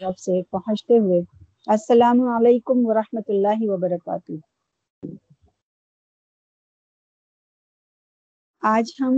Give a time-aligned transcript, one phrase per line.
[0.00, 1.20] طرف سے پہنچتے ہوئے
[1.66, 4.32] السلام علیکم ورحمۃ اللہ وبرکاتہ۔
[8.62, 9.14] آج ہم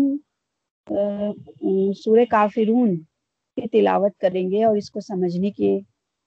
[1.96, 2.96] سورہ کافرون
[3.56, 5.78] کی تلاوت کریں گے اور اس کو سمجھنے کی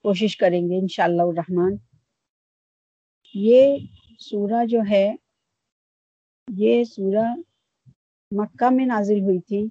[0.05, 1.76] کوشش کریں گے انشاءاللہ الرحمن۔
[3.35, 3.78] یہ
[4.19, 5.08] سورہ جو ہے،
[6.47, 7.26] یہ سورہ
[8.31, 9.63] مکہ میں نازل ہوئی تھی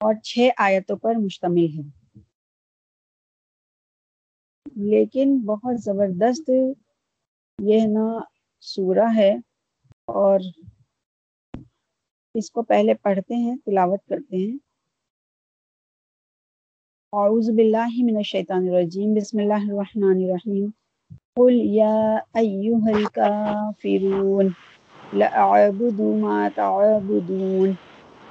[0.00, 2.03] اور چھ آیتوں پر مشتمل ہے۔
[4.76, 6.50] لیکن بہت زبردست
[7.58, 8.20] یہ نا
[8.60, 9.36] سورہ ہے
[10.06, 10.40] اور
[12.34, 14.56] اس کو پہلے پڑھتے ہیں، تلاوت کرتے ہیں۔
[17.12, 20.70] اعوذ باللہ من الشیطان الرجیم، بسم اللہ الرحمن الرحیم۔
[21.34, 24.48] قل یا ایوہ الكافرون
[25.12, 27.72] لأعبد ما تعبدون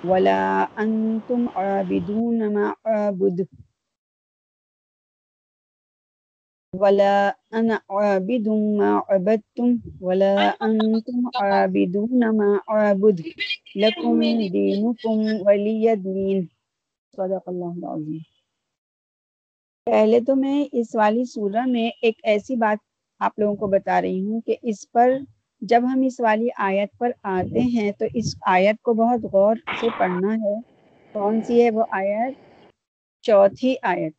[0.03, 3.41] ولا انتم عابدون ما عابد
[6.73, 7.15] ولا
[7.51, 9.69] انا عابد ما عبدتم
[10.01, 13.17] ولا انتم عابدون ما عابد
[13.77, 16.39] لکم دینکم ولی دین
[17.13, 18.21] صدق اللہ العظیم
[19.87, 22.77] پہلے تو میں اس والی سورہ میں ایک ایسی بات
[23.21, 25.17] آپ لوگوں کو بتا رہی ہوں کہ اس پر
[25.61, 29.89] جب ہم اس والی آیت پر آتے ہیں تو اس آیت کو بہت غور سے
[29.97, 30.55] پڑھنا ہے۔
[31.15, 32.33] کون سی ہے وہ آیت؟
[33.23, 34.13] چوتھی آیت۔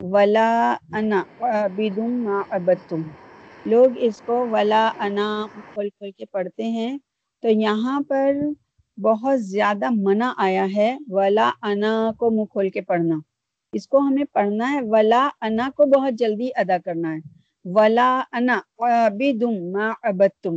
[0.00, 0.48] ولا
[0.94, 1.22] انا
[1.76, 3.02] بدم ما ابتم
[3.64, 5.28] لوگ اس کو ولا انا
[5.72, 6.96] کھول کھول کے پڑھتے ہیں۔
[7.42, 8.32] تو یہاں پر
[8.98, 13.14] بہت زیادہ منع آیا ہے ولا انا کو منہ کھول کے پڑھنا۔
[13.72, 17.20] اس کو ہمیں پڑھنا ہے، ولا انا کو بہت جلدی ادا کرنا ہے۔
[17.64, 18.08] ولا
[18.38, 18.60] انا
[19.72, 20.56] ما عبدتم۔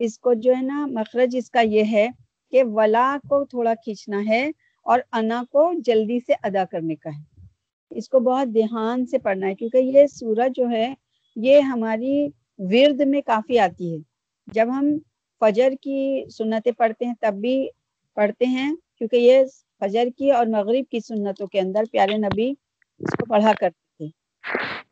[0.00, 2.06] اس کو جو ہے نا، مخرج اس کا یہ ہے
[2.52, 4.44] کہ ولا کو تھوڑا کھینچنا ہے
[4.86, 7.22] اور انا کو جلدی سے ادا کرنے کا ہے۔
[7.90, 10.94] اس کو بہت دھیان سے پڑھنا ہے، کیونکہ یہ سورج جو ہے،
[11.36, 13.98] یہ ہماری ورد میں کافی آتی ہے۔
[14.46, 14.90] جب ہم
[15.40, 17.68] فجر کی سنتیں پڑھتے ہیں، تب بھی
[18.14, 19.44] پڑھتے ہیں، کیونکہ یہ
[19.80, 22.50] فجر کی اور مغرب کی سنتوں کے اندر پیارے نبی
[22.98, 24.06] اس کو پڑھا کرتے تھے۔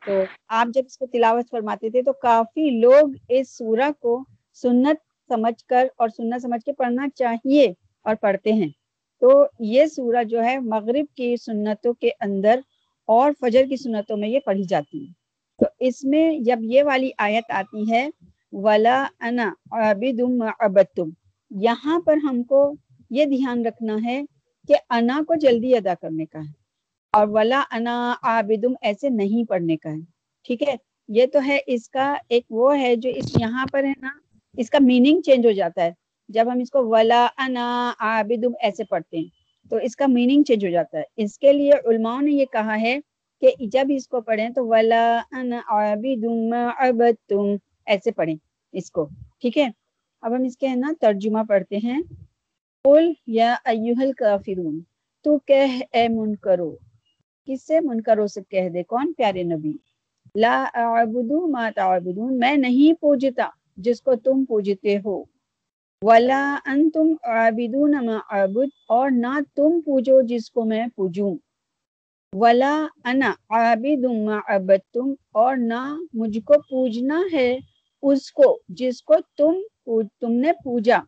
[0.06, 0.12] تو
[0.48, 4.96] آپ جب اس کو تلاوت فرماتے تھے، تو کافی لوگ اس سورہ کو سنت
[5.28, 7.72] سمجھ کر اور سنت سمجھ کے پڑھنا چاہیے
[8.02, 8.68] اور پڑھتے ہیں۔
[9.20, 12.60] تو یہ سورہ جو ہے، مغرب کی سنتوں کے اندر
[13.08, 15.12] اور فجر کی سنتوں میں یہ پڑھی جاتی ہے
[15.60, 18.08] تو اس میں جب یہ والی آیت آتی ہے،
[18.52, 19.52] ولا انا
[20.60, 21.08] عبدتم۔
[21.50, 22.60] یہاں پر ہم کو
[23.10, 24.20] یہ دھیان رکھنا ہے
[24.68, 26.52] کہ انا کو جلدی ادا کرنے کا ہے
[27.14, 30.00] اور ولا انا عابدم ایسے نہیں پڑھنے کا ہے۔
[30.46, 30.74] ٹھیک ہے؟
[31.08, 34.10] یہ تو ہے، اس کا ایک وہ ہے جو اس یہاں پر ہے نا،
[34.56, 35.90] اس کا میننگ چینج ہو جاتا ہے۔
[36.28, 39.37] جب ہم اس کو ولا انا عابدم ایسے پڑھتے ہیں
[39.70, 42.80] تو اس کا میننگ چینج ہو جاتا ہے۔ اس کے لیے علماء نے یہ کہا
[42.80, 42.98] ہے
[43.42, 47.54] کہ جب اس کو پڑھیں تو ولا انا عابدم عبدتم۔
[47.86, 48.36] ایسے پڑھیں
[48.72, 49.08] اس کو،
[49.40, 49.68] ٹھیک ہے؟
[50.22, 52.00] اب ہم اس کے نا ترجمہ پڑھتے ہیں۔
[52.84, 54.80] قل یا ایوہ الکافرون،
[55.24, 56.70] تو کہہ اے منکرو۔
[57.46, 59.72] کس سے منکرو سے کہہ دے کون؟ پیارے نبی۔
[60.34, 65.22] لا اعبدو ما تعبدون، میں نہیں پوجتا جس کو تم پوجتے ہو۔
[66.02, 71.34] ولا انتم عابدون ما عبد اور نہ تم پوجو جس کو میں پوجوں۔
[72.32, 75.80] ولا انا عابد ما عبدتم اور نہ
[76.12, 77.58] مجھ کو پوجنا ہے
[78.02, 79.54] اس کو جس کو تم
[80.20, 80.98] تم نے پوجا۔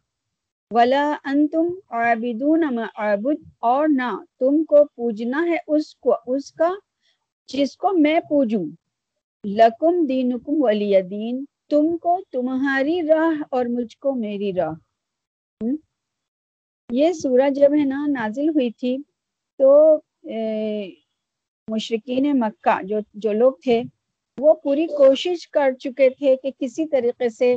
[0.71, 6.71] ولا انتم عابدون ما عابد اور نہ تم کو پوجنا ہے اس کو، اس کا
[7.49, 8.65] جس کو میں پوجوں۔
[9.45, 14.75] لکم دینکم ولی دین تم کو تمہاری راہ اور مجھ کو میری راہ۔
[16.91, 18.97] یہ سورہ جب ہے نا نازل ہوئی تھی
[19.59, 19.71] تو
[21.69, 23.81] مشرقین مکہ جو جو لوگ تھے،
[24.39, 27.55] وہ پوری کوشش کر چکے تھے کہ کسی طریقے سے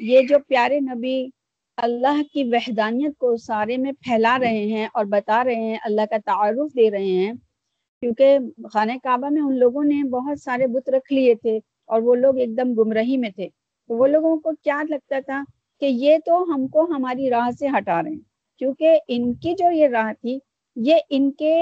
[0.00, 1.16] یہ جو پیارے نبی
[1.78, 6.16] اللہ کی وحدانیت کو سارے میں پھیلا رہے ہیں اور بتا رہے ہیں، اللہ کا
[6.24, 7.32] تعارف دے رہے ہیں،
[8.02, 8.38] کیونکہ
[8.72, 12.38] خانہ کعبہ میں ان لوگوں نے بہت سارے بت رکھ لیے تھے۔ اور وہ لوگ
[12.38, 13.48] ایک دم گمرہی میں تھے۔
[13.90, 15.42] تو وہ لوگوں کو کیا لگتا تھا
[15.80, 18.18] کہ یہ تو ہم کو ہماری راہ سے ہٹا رہے ہیں۔
[18.60, 20.38] کیونکہ ان کی جو یہ راہ تھی،
[20.76, 21.56] یہ ان کے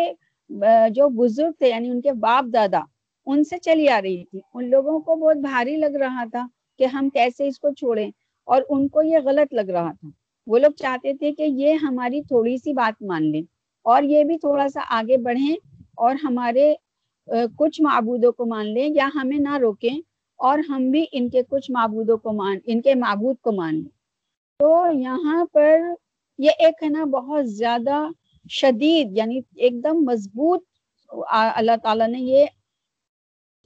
[0.90, 2.80] جو بزرگ تھے یعنی ان کے باپ دادا،
[3.26, 6.46] ان سے چلی آ رہی تھی۔ ان لوگوں کو بہت بھاری لگ رہا تھا
[6.78, 8.10] کہ ہم کیسے اس کو چھوڑیں
[8.48, 10.08] اور ان کو یہ غلط لگ رہا تھا۔
[10.46, 13.42] وہ لوگ چاہتے تھے کہ یہ ہماری تھوڑی سی بات مان لیں
[13.86, 15.54] اور یہ بھی تھوڑا سا آگے بڑھیں
[15.96, 16.74] اور ہمارے
[17.58, 20.00] کچھ معبودوں کو مان لیں یا ہمیں نہ روکیں۔
[20.36, 23.90] اور ہم بھی ان کے کچھ معبودوں کو مان، ان کے معبود کو مان لیں۔
[24.60, 25.80] تو یہاں پر
[26.38, 28.08] یہ ایک ہے نا بہت زیادہ
[28.50, 30.62] شدید یعنی ایک دم مضبوط
[31.30, 32.46] اللہ تعالیٰ نے یہ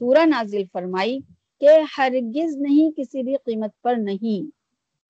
[0.00, 1.18] سورہ نازل فرمائی
[1.60, 1.68] کہ
[1.98, 4.50] ہرگز نہیں کسی بھی قیمت پر نہیں،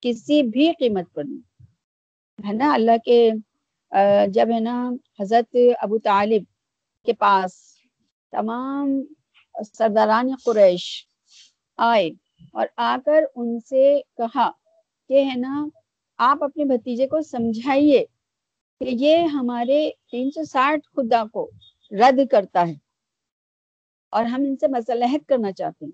[0.01, 1.67] کسی بھی قیمت پر نہیں۔
[2.47, 3.31] ہے نا اللہ کے
[4.29, 4.91] جب ہے نا
[5.21, 6.43] حضرت ابو طالب
[7.07, 7.53] کے پاس
[8.33, 9.03] تمام
[9.73, 11.08] سرداران قریش
[11.79, 12.11] آئے۔
[12.53, 14.51] اور آ کر ان سے کہا
[15.11, 15.67] کہ ہے نا،
[16.19, 18.05] آپ اپنے بھتیجے کو سمجھائیے
[18.81, 21.51] کہ یہ ہمارے تین سو ساٹھ خدا کو
[21.91, 22.75] رد کرتا ہے
[24.13, 25.93] اور ہم ان سے مسلحت کرنا چاہتے ہیں۔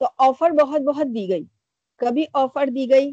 [0.00, 1.44] تو آفر بہت بہت دی گئی۔
[2.00, 3.12] کبھی آفر دی گئی۔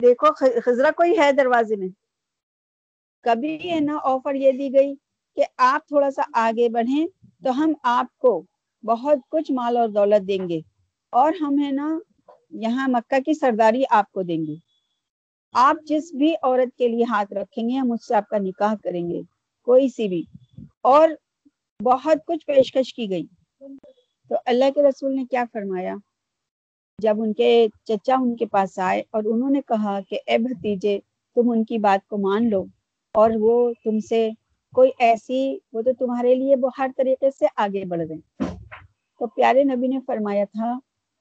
[0.00, 1.88] دیکھو خزرہ کوئی ہے دروازے میں۔
[3.24, 4.94] کبھی ہے نا آفر یہ دی گئی
[5.36, 7.06] کہ آپ تھوڑا سا آگے بڑھیں
[7.44, 8.42] تو ہم آپ کو
[8.84, 10.60] بہت کچھ مال اور دولت دیں گے
[11.10, 11.98] اور ہم ہے نا
[12.50, 14.54] یہاں مکہ کی سرداری آپ کو دیں گے۔
[15.52, 18.74] آپ جس بھی عورت کے لیے ہاتھ رکھیں گے، ہم اس سے آپ کا نکاح
[18.84, 19.20] کریں گے،
[19.62, 20.22] کوئی سی بھی۔
[20.82, 21.08] اور
[21.82, 23.26] بہت کچھ پیشکش کی گئی۔
[24.28, 25.94] تو اللہ کے رسول نے کیا فرمایا؟
[26.98, 30.98] جب ان کے چچا ان کے پاس آئے اور انہوں نے کہا کہ، اے بھتیجے،
[31.34, 32.64] تم ان کی بات کو مان لو
[33.14, 34.30] اور وہ تم سے
[34.74, 38.49] کوئی ایسی، وہ تو تمہارے لیے وہ ہر طریقے سے آگے بڑھ رہے
[39.20, 40.78] تو پیارے نبی نے فرمایا تھا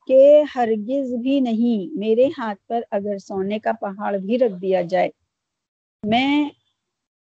[0.08, 5.10] کہ ہرگز بھی نہیں، میرے ہاتھ پر اگر سونے کا پہاڑ بھی رکھ دیا جائے،
[6.04, 6.50] میں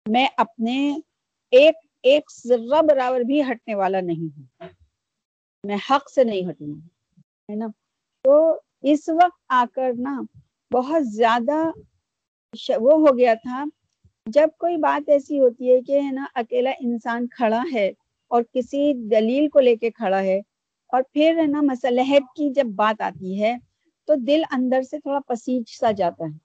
[0.07, 0.99] میں اپنے
[1.51, 4.69] ایک ایک ذرہ برابر بھی ہٹنے والا نہیں ہوں۔
[5.65, 6.75] میں حق سے نہیں ہٹوں۔
[7.19, 7.67] ہے نا؟
[8.25, 10.23] تو اس وقت آ کر نا
[10.73, 11.71] بہت زیادہ
[12.81, 13.65] وہ ہو گیا تھا۔
[14.27, 17.93] جب کوئی بات ایسی ہوتی ہے کہ ہے نا، اکیلا انسان کھڑا ہے
[18.29, 20.41] اور کسی دلیل کو لے کے کھڑا ہے
[20.93, 23.57] اور پھر ہے نا مسلحت کی جب بات آتی ہے
[24.09, 26.37] تو دل اندر سے تھوڑا پسیج سا جاتا ہے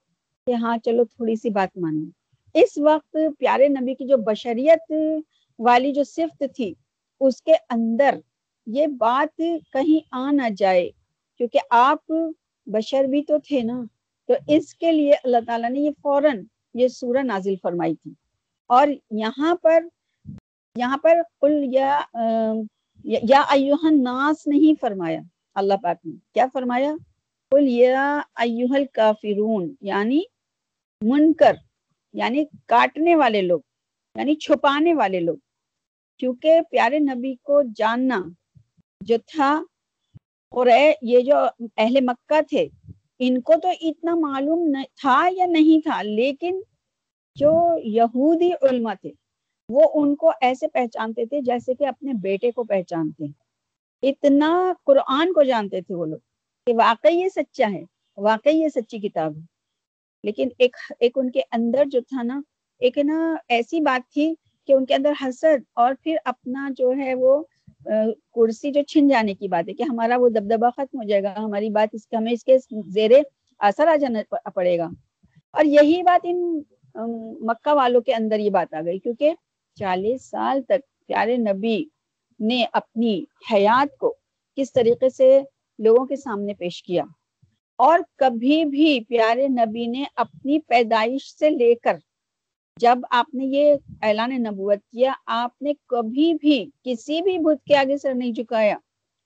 [0.47, 2.09] کہ ہاں چلو تھوڑی سی بات مانیں
[2.55, 4.91] اس وقت پیارے نبی کی جو بشریت
[5.59, 6.73] والی جو صفت تھی،
[7.21, 8.15] اس کے اندر
[8.67, 9.41] یہ بات
[9.73, 10.89] کہیں آ نہ جائے۔
[11.37, 12.11] کیونکہ آپ
[12.67, 13.81] بشر بھی تو تھے نا،
[14.29, 16.43] تو اس کے لیے اللہ تعالیٰ نے یہ فوراً
[16.73, 18.11] یہ سورہ نازل فرمائی تھی۔
[18.69, 19.83] اور یہاں پر
[20.75, 22.01] یہاں پر کل یا
[23.05, 25.19] یا ایوہن ناس نہیں فرمایا،
[25.55, 26.93] اللہ پاک نے۔ کیا فرمایا؟
[27.51, 30.21] کل یا ایوہل کافرون یعنی
[31.01, 31.55] منکر
[32.13, 33.59] یعنی کاٹنے والے لوگ
[34.15, 35.37] یعنی چھپانے والے لوگ۔
[36.19, 38.21] کیونکہ پیارے نبی کو جاننا
[39.01, 39.51] جو تھا،
[40.51, 40.67] اور
[41.01, 41.37] یہ جو
[41.77, 42.67] اہل مکہ تھے،
[43.19, 46.59] ان کو تو اتنا معلوم تھا یا نہیں تھا، لیکن
[47.37, 47.53] جو
[47.85, 49.11] یہودی علماء تھے
[49.73, 53.31] وہ ان کو ایسے پہچانتے تھے جیسے کہ اپنے بیٹے کو پہچانتے ہیں۔
[54.03, 56.19] اتنا قرآن کو جانتے تھے وہ لوگ
[56.67, 57.83] کہ واقعی یہ سچا ہے،
[58.17, 59.41] واقعی یہ سچی کتاب ہے۔
[60.23, 62.41] لیکن ایک ایک ان کے اندر جو تھا نا،
[62.79, 64.33] ایک نا ایسی بات تھی
[64.67, 67.43] کہ ان کے اندر حسد اور پھر اپنا جو ہے وہ
[68.35, 71.33] کرسی جو چھن جانے کی بات ہے کہ ہمارا وہ دبدبہ ختم ہو جائے گا،
[71.37, 73.11] ہماری بات اس کے، ہمیں اس کے زیر
[73.59, 74.89] اثر آ جانا پڑے گا۔
[75.51, 76.61] اور یہی بات ان
[77.39, 79.33] مکہ والوں کے اندر یہ بات آ گئی کیونکہ
[79.75, 81.83] چالیس سال تک پیارے نبی
[82.39, 83.23] نے اپنی
[83.53, 84.15] حیات کو
[84.55, 85.41] کس طریقے سے
[85.79, 87.03] لوگوں کے سامنے پیش کیا؟
[87.75, 91.95] اور کبھی بھی پیارے نبی نے اپنی پیدائش سے لے کر
[92.77, 97.75] جب آپ نے یہ اعلان نبوت کیا، آپ نے کبھی بھی کسی بھی بت کے
[97.75, 98.77] آگے سر نہیں جھکایا،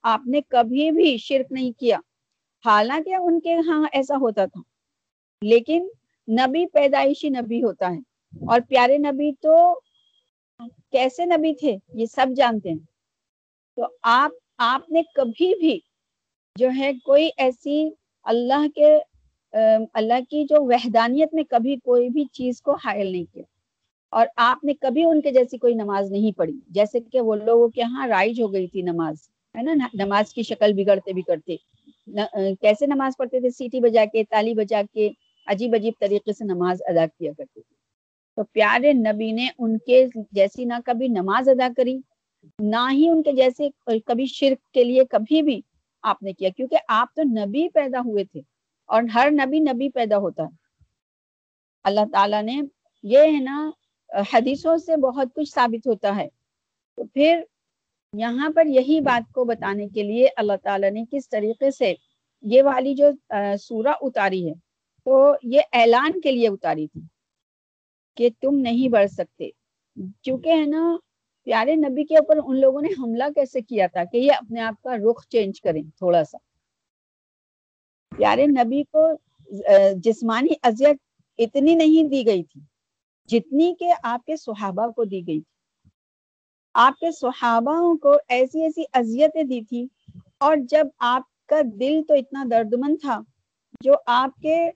[0.04, 1.98] آپ نے کبھی بھی شرک نہیں کیا۔
[2.66, 4.62] حالانکہ ان کے ہاں ایسا ہوتا تھا۔
[5.42, 5.88] لیکن
[6.28, 8.00] نبی پیدائشی نبی ہوتا ہے۔
[8.48, 9.80] اور پیارے نبی تو
[10.92, 12.78] کیسے نبی تھے یہ سب جانتے ہیں۔
[13.78, 15.80] تو آپ آپ نے کبھی بھی
[16.56, 17.90] جو ہے کوئی ایسی
[18.26, 18.98] اللہ کے
[19.94, 23.44] اللہ کی جو وحدانیت میں کبھی کوئی بھی چیز کو حائل نہیں کیا۔
[24.12, 27.68] اور آپ نے کبھی ان کے جیسی کوئی نماز نہیں پڑھی۔ جیسے کہ وہ لوگوں
[27.70, 29.16] کے ہاں رائج ہو گئی تھی نماز،
[29.56, 31.56] ہے نا؟ نماز کی شکل بگڑتے بگڑتے۔
[32.62, 35.10] کیسے نماز پڑھتے تھے؟ سیٹی بجا کے، تالی بجا کے،
[35.48, 37.77] عجیب عجیب طریقے سے نماز ادا کیا کرتے تھے۔
[38.38, 41.98] تو پیارے نبی نے ان کے جیسی نہ کبھی نماز ادا کری،
[42.60, 43.70] نہ ہی ان کے جیسے
[44.06, 45.60] کبھی شرک کے لیے کبھی بھی
[46.04, 48.42] آپ نے کیا، کیونکہ آپ تو نبی پیدا ہوئے تھے
[48.90, 50.84] اور ہر نبی نبی پیدا ہوتا ہے۔
[51.84, 52.62] اللہ تعالیٰ نے
[53.04, 53.70] یہ ہے نا،
[54.34, 56.28] حدیثوں سے بہت کچھ ثابت ہوتا ہے۔
[56.98, 57.42] تو پھر
[58.14, 61.94] یہاں پر یہی بات کو بتانے کے لیے اللہ تعالیٰ نے کس طریقے سے
[62.42, 63.10] یہ والی جو
[63.60, 64.54] سورہ اتاری ہے،
[65.06, 67.02] تو یہ اعلان کے لیے اتاری تھی۔
[68.18, 69.50] کہ تم نہیں بڑھ سکتے۔
[70.22, 70.98] کیونکہ ہے نا،
[71.44, 74.82] پیارے نبی کے اوپر ان لوگوں نے حملہ کیسے کیا تھا کہ یہ اپنے آپ
[74.82, 76.38] کا رخ چینج کریں تھوڑا سا۔
[78.18, 79.08] پیارے نبی کو
[79.96, 80.98] جسمانی اذیت
[81.38, 82.62] اتنی نہیں دی گئی تھی
[83.30, 85.90] جتنی کہ آپ کے صحابہ کو دی گئی تھی۔
[86.74, 89.88] آپ کے صحابہ کو ایسی ایسی اذیتیں دی تھی۔
[90.38, 93.20] اور جب آپ کا دل تو اتنا دردمند تھا،
[93.82, 94.70] جو آپ کے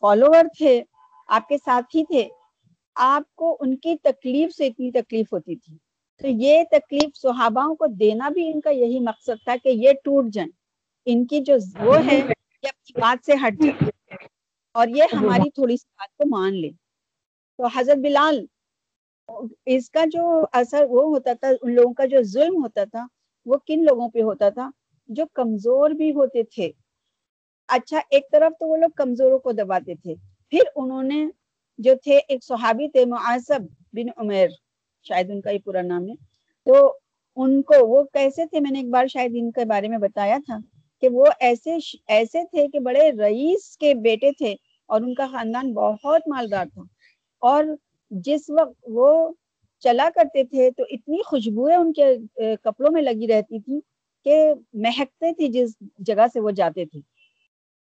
[0.00, 0.82] فالوور تھے
[1.26, 2.28] آپ کے ساتھی تھے۔
[2.94, 5.76] آپ کو ان کی تکلیف سے اتنی تکلیف ہوتی تھی۔
[6.18, 10.24] تو یہ تکلیف صحاباؤں کو دینا بھی ان کا یہی مقصد تھا کہ یہ ٹوٹ
[10.32, 10.50] جائیں۔
[11.04, 12.16] ان کی جو وہ ہے،
[12.62, 13.90] یہ اپنی بات سے ہٹ جائے
[14.74, 16.70] اور یہ ہماری تھوڑی سی بات کو مان لیں۔
[17.58, 18.46] تو حضرت بلال،
[19.66, 23.06] اس کا جو اثر وہ ہوتا تھا، ان لوگوں کا جو ظلم ہوتا تھا،
[23.46, 24.70] وہ کن لوگوں پہ ہوتا تھا؟
[25.08, 26.72] جو کمزور بھی ہوتے تھے۔
[27.68, 30.14] اچھا ایک طرف تو وہ لوگ کمزوروں کو دباتے تھے۔
[30.52, 31.24] پھر انہوں نے
[31.78, 34.48] جو تھے، ایک صحابی تھے معصب بن عمیر،
[35.06, 36.14] شاید ان کا ہی پورا نام ہے۔
[36.66, 36.74] تو
[37.36, 40.36] ان کو، وہ کیسے تھے؟ میں نے ایک بار شاید ان کے بارے میں بتایا
[40.46, 40.58] تھا
[41.02, 41.76] کہ وہ ایسے
[42.08, 44.54] ایسے تھے کہ بڑے رئیس کے بیٹے تھے
[44.88, 46.82] اور ان کا خاندان بہت مالدار تھا۔
[47.42, 47.64] اور
[48.10, 49.08] جس وقت وہ
[49.82, 52.14] چلا کرتے تھے تو اتنی خوشبوئیں ان کے
[52.62, 53.80] کپڑوں میں لگی رہتی تھی
[54.26, 54.42] کہ
[54.74, 57.00] مہکتے تھی جس جگہ سے وہ جاتے تھے۔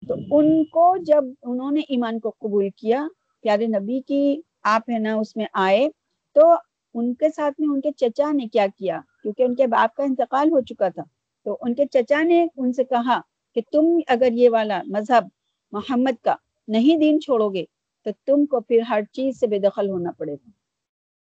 [0.08, 3.06] تو ان کو جب انہوں نے ایمان کو قبول کیا،
[3.40, 5.88] پیارے نبی کی آپ ہے نا، اس میں آئے،
[6.32, 6.54] تو
[6.94, 10.04] ان کے ساتھ میں ان کے چچا نے کیا کیا؟ کیونکہ ان کے باپ کا
[10.04, 11.02] انتقال ہو چکا تھا۔
[11.44, 13.20] تو ان کے چچا نے ان سے کہا
[13.54, 15.24] کہ تم اگر یہ والا مذہب
[15.72, 16.34] محمد کا
[16.68, 17.64] نہیں دین چھوڑو گے،
[18.04, 20.50] تو تم کو پھر ہر چیز سے بے دخل ہونا پڑے گا۔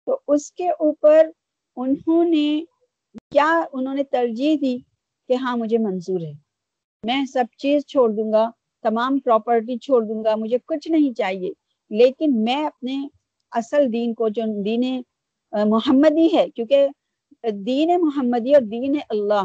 [0.06, 1.30] تو اس کے اوپر
[1.76, 2.64] انہوں نے
[3.32, 4.78] کیا، انہوں نے ترجیح دی
[5.28, 6.47] کہ ہاں مجھے منظور ہے۔
[7.04, 8.50] میں سب چیز چھوڑ دوں گا،
[8.84, 11.52] تمام پراپرٹی چھوڑ دوں گا، مجھے کچھ نہیں چاہیے۔
[11.90, 13.08] لیکن میں اپنے
[13.52, 15.02] اصل دین کو جو دین
[15.66, 16.88] محمدی ہے، کیونکہ
[17.54, 19.44] دین محمدی اور دین اللہ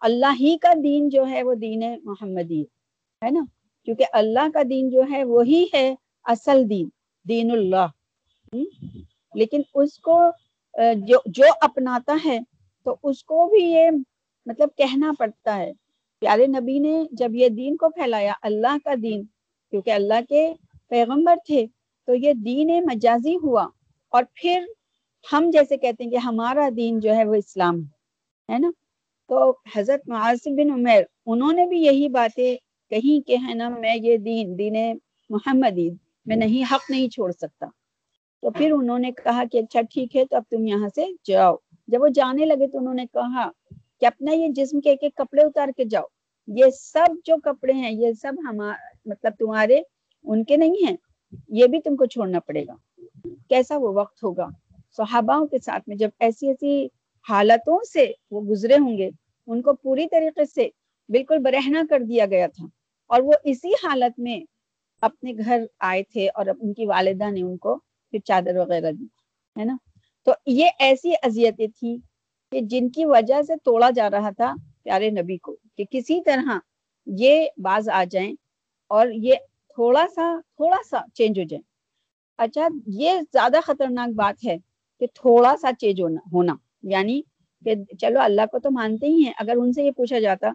[0.00, 2.62] اللہ ہی کا دین جو ہے وہ دین محمدی
[3.24, 3.44] ہے نا؟
[3.84, 6.88] کیونکہ اللہ کا دین جو ہے وہی ہے اصل دین
[7.28, 7.86] دین اللہ۔
[9.34, 10.30] لیکن اس کو،
[10.96, 12.38] جو جو اپناتا ہے
[12.84, 13.90] تو اس کو بھی یہ
[14.46, 15.72] مطلب کہنا پڑتا ہے۔
[16.20, 19.22] پیارے نبی نے جب یہ دین کو پھیلایا، اللہ کا دین،
[19.70, 20.52] کیونکہ اللہ کے
[20.88, 21.66] پیغمبر تھے،
[22.06, 23.68] تو یہ دین مجازی ہوا۔
[24.08, 24.64] اور پھر
[25.32, 27.80] ہم جیسے کہتے ہیں کہ ہمارا دین جو ہے وہ اسلام
[28.52, 28.70] ہے نا؟
[29.28, 32.56] تو حضرت معاصم بن عمیر، انہوں نے بھی یہی باتیں
[32.90, 34.98] کہیں کہ ہے نا، میں یہ دین دین
[35.30, 35.90] محمدی،
[36.26, 37.66] میں نہیں، حق نہیں چھوڑ سکتا۔
[38.42, 41.56] تو پھر انہوں نے کہا کہ اچھا ٹھیک ہے، تو اب تم یہاں سے جاؤ۔
[41.88, 43.50] جب وہ جانے لگے تو انہوں نے کہا
[44.00, 46.04] کہ اپنا یہ جسم کے ایک ایک کپڑے اتار کے جاؤ۔
[46.46, 49.80] یہ سب جو کپڑے ہیں، یہ سب ہمارے مطلب تمہارے
[50.22, 50.96] ان کے نہیں ہیں۔
[51.48, 52.76] یہ بھی تم کو چھوڑنا پڑے گا۔
[53.48, 54.48] کیسا وہ وقت ہوگا؟
[54.96, 56.88] صحاباؤں کے ساتھ میں جب ایسی ایسی
[57.28, 59.10] حالتوں سے وہ گزرے ہوں گے،
[59.46, 60.68] ان کو پوری طریقے سے
[61.08, 62.66] بالکل برہنا کر دیا گیا تھا۔
[63.06, 64.40] اور وہ اسی حالت میں
[65.00, 67.78] اپنے گھر آئے تھے اور ان کی والدہ نے ان کو
[68.10, 69.04] پھر چادر وغیرہ دی،
[69.60, 69.76] ہے نا؟
[70.24, 71.98] تو یہ ایسی اذیتیں تھی
[72.52, 76.58] کہ جن کی وجہ سے توڑا جا رہا تھا پیارے نبی کو کہ کسی طرح
[77.06, 78.34] یہ باز آ جائیں
[78.88, 79.34] اور یہ
[79.68, 81.62] تھوڑا سا تھوڑا سا چینج ہو جائے
[82.38, 84.56] اچھا یہ زیادہ خطرناک بات ہے
[85.00, 87.22] کہ تھوڑا سا چینج ہونا ہونا۔ یعنی
[87.64, 90.50] کہ چلو اللہ کو تو مانتے ہی ہیں، اگر ان سے یہ پوچھا جاتا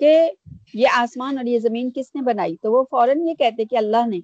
[0.00, 0.30] کہ
[0.74, 4.06] یہ آسمان اور یہ زمین کس نے بنائی؟ تو وہ فوراً یہ کہتے کہ اللہ
[4.06, 4.20] نے۔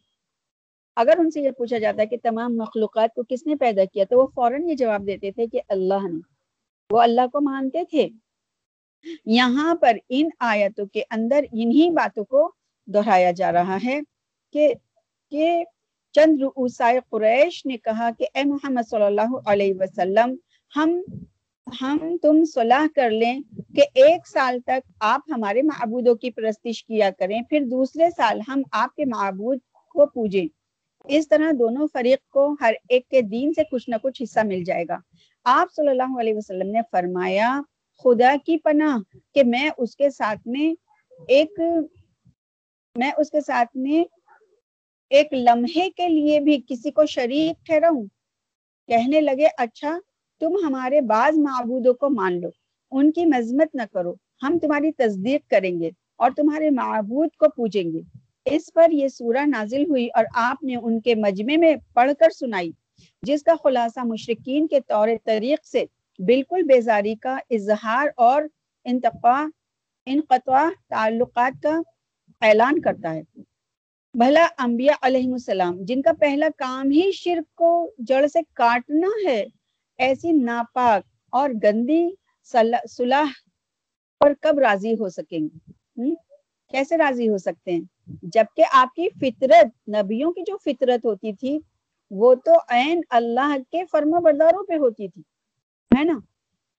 [0.97, 4.19] اگر ان سے یہ پوچھا جاتا کہ تمام مخلوقات کو کس نے پیدا کیا؟ تو
[4.19, 6.34] وہ فوراً یہ جواب دیتے تھے کہ اللہ نے۔
[6.91, 8.09] وہ اللہ کو مانتے تھے۔
[9.27, 12.53] یہاں پر ان آیتوں کے اندر انہی باتوں کو
[12.87, 14.01] دہرایا جا رہا ہے
[14.53, 14.75] کہ
[15.31, 15.65] کہ
[16.13, 20.35] چند رؤسائے قریش نے کہا کہ اے محمد صلی اللہ علیہ وسلم،
[20.77, 21.01] ہم
[21.81, 23.41] ہم تم صلاح کر لیں
[23.77, 28.63] کہ ایک سال تک آپ ہمارے معبودوں کی پرستش کیا کریں، پھر دوسرے سال ہم
[28.73, 30.47] آپ کے معبود کو پوجیں۔
[31.05, 34.65] اس طرح دونوں فریق کو ہر ایک کے دین سے کچھ نہ کچھ حصہ مل
[34.65, 34.99] جائے گا۔
[35.47, 37.61] آپ صلی اللہ علیہ وسلم نے فرمایا،
[38.05, 38.99] خدا کی پناہ
[39.35, 40.75] کہ میں اس کے ساتھ میں
[41.29, 41.61] ایک،
[42.97, 44.05] میں اس کے ساتھ میں
[45.11, 48.05] ایک لمحے کے لیے بھی کسی کو شریک ٹھہراؤں
[48.89, 49.99] کہنے لگے اچھا
[50.41, 52.49] تم ہمارے بعض معبودوں کو مان لو،
[52.93, 57.93] ان کی مذمت نہ کرو، ہم تمہاری تصدیق کریں گے اور تمہارے معبود کو پوجیں
[57.93, 58.01] گے۔
[58.45, 62.31] اس پر یہ سورہ نازل ہوئی اور آپ نے ان کے مجمع میں پڑھ کر
[62.31, 62.71] سنائی۔
[63.23, 65.85] جس کا خلاصہ مشرقین کے طور طریق سے
[66.19, 68.43] بالکل بیزاری کا اظہار اور
[68.85, 69.47] انتقا
[70.07, 71.79] انقطاع تعلقات کا
[72.43, 73.23] اعلان کرتا ہے۔
[74.15, 79.45] بھلا انبیاء علیہ السلام، جن کا پہلا کام ہی شرک کو جڑ سے کاٹنا ہے،
[79.99, 82.07] ایسی ناپاک اور گندی
[82.53, 83.33] صلاح
[84.21, 86.15] پر کب راضی ہو سکیں گے؟
[86.71, 87.81] کیسے راضی ہو سکتے ہیں؟
[88.23, 91.59] جبکہ آپ کی فطرت، نبیوں کی جو فطرت ہوتی تھی
[92.19, 95.23] وہ تو عین اللہ کے فرما برداروں پہ ہوتی تھی،
[95.91, 96.19] ہے نا؟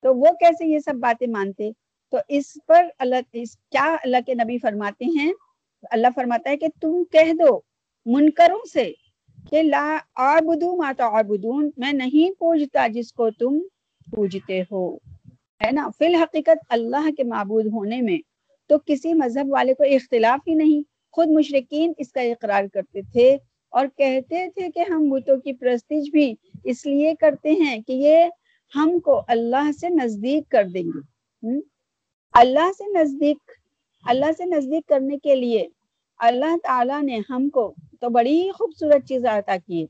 [0.04, 1.70] تو وہ کیسے یہ سب باتیں مانتے؟
[2.12, 5.32] تو اس پر اللہ، اس کیا اللہ کے نبی فرماتے ہیں؟
[5.90, 7.58] اللہ فرماتا ہے کہ تم کہہ دو
[8.06, 8.90] منکروں سے
[9.50, 13.58] کہ لا آبدو ما تعبدون، میں نہیں پوجتا جس کو تم
[14.06, 14.86] پوجتے ہو،
[15.60, 18.18] ہے نا؟ فی الحقیقت اللہ کے معبود ہونے میں
[18.70, 20.82] تو کسی مذہب والے کو اختلاف ہی نہیں،
[21.14, 23.36] خود مشرقین اس کا اقرار کرتے تھے
[23.68, 28.24] اور کہتے تھے کہ ہم بتوں کی پرستش بھی اس لیے کرتے ہیں کہ یہ
[28.74, 31.60] ہم کو اللہ سے نزدیک کر دیں گے۔
[32.32, 33.50] اللہ سے نزدیک،
[34.04, 35.66] اللہ سے نزدیک کرنے کے لیے
[36.18, 39.86] اللہ تعالیٰ نے ہم کو تو بڑی خوبصورت چیز عطا کی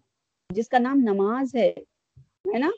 [0.51, 1.73] جس کا نام نماز ہے
[2.59, 2.71] نا؟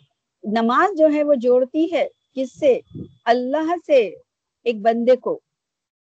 [0.44, 2.80] نماز جو ہے وہ جوڑتی ہے کس سے؟
[3.24, 4.14] اللہ سے،
[4.64, 5.40] ایک بندے کو۔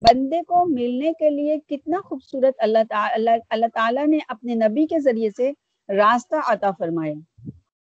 [0.01, 4.99] بندے کو ملنے کے لیے کتنا خوبصورت اللہ تعالیٰ اللہ تعالیٰ نے اپنے نبی کے
[4.99, 5.51] ذریعے سے
[5.89, 7.13] راستہ عطا فرمایا۔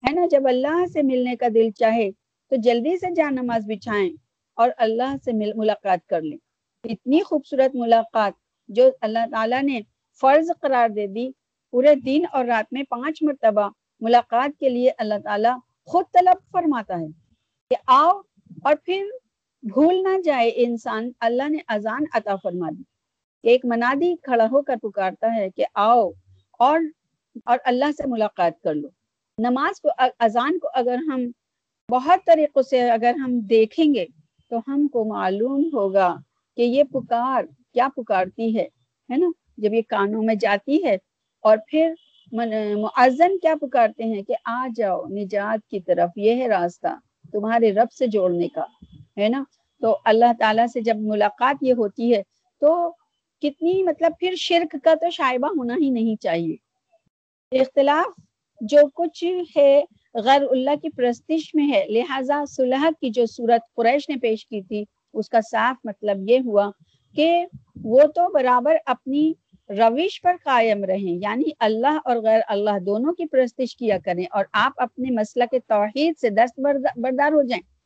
[0.03, 2.09] ہے نا؟ جب اللہ سے ملنے کا دل چاہے
[2.49, 4.09] تو جلدی سے جان نماز بچھائیں
[4.55, 6.37] اور اللہ سے مل، ملاقات کر لیں۔
[6.83, 8.33] اتنی خوبصورت ملاقات
[8.67, 9.79] جو اللہ تعالیٰ نے
[10.21, 11.29] فرض قرار دے دی۔
[11.73, 16.99] پورے دن اور رات میں پانچ مرتبہ ملاقات کے لیے اللہ تعالیٰ خود طلب فرماتا
[16.99, 17.07] ہے
[17.71, 18.21] کہ آؤ
[18.63, 19.05] اور پھر
[19.63, 22.83] بھول نہ جائے انسان، اللہ نے اذان عطا فرما دی۔
[23.43, 26.11] ایک منادی کھڑا ہو کر پکارتا ہے کہ آؤ
[26.59, 26.79] اور
[27.45, 28.87] اور اللہ سے ملاقات کر لو۔
[29.37, 29.89] نماز کو،
[30.19, 31.31] اذان کو اگر ہم
[31.91, 34.05] بہت طریقوں سے اگر ہم دیکھیں گے
[34.49, 36.15] تو ہم کو معلوم ہوگا
[36.57, 38.67] کہ یہ پکار کیا پکارتی ہے
[39.11, 40.97] ہے نا؟ جب یہ کانوں میں جاتی ہے
[41.41, 41.93] اور پھر
[42.31, 46.87] معذن کیا پکارتے ہیں کہ آ جاؤ، نجات کی طرف، یہ ہے راستہ
[47.31, 48.65] تمہارے رب سے جوڑنے کا۔
[49.17, 49.43] ہے نا؟
[49.81, 52.23] تو اللہ تعالیٰ سے جب ملاقات یہ ہوتی ہے،
[52.59, 52.91] تو
[53.41, 56.55] کتنی مطلب پھر شرک کا تو شائبہ ہونا ہی نہیں چاہیے۔
[57.59, 58.21] اختلاف
[58.61, 59.23] جو کچھ
[59.57, 64.47] ہے، غیر اللہ کی پرستش میں ہے۔ لہٰذا صلح کی جو صورت قریش نے پیش
[64.47, 66.71] کی تھی، اس کا صاف مطلب یہ ہوا
[67.15, 67.45] کہ
[67.83, 69.33] وہ تو برابر اپنی
[69.69, 74.45] روش پر قائم رہیں۔ یعنی اللہ اور غیر اللہ دونوں کی پرستش کیا کریں اور
[74.53, 76.59] آپ اپنے مسئلہ کے توحید سے دست
[76.95, 77.78] بردار ہو جائیں۔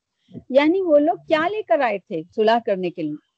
[0.50, 3.34] یعنی وہ لوگ کیا لے کر آئے تھے صلح کرنے کے لیے؟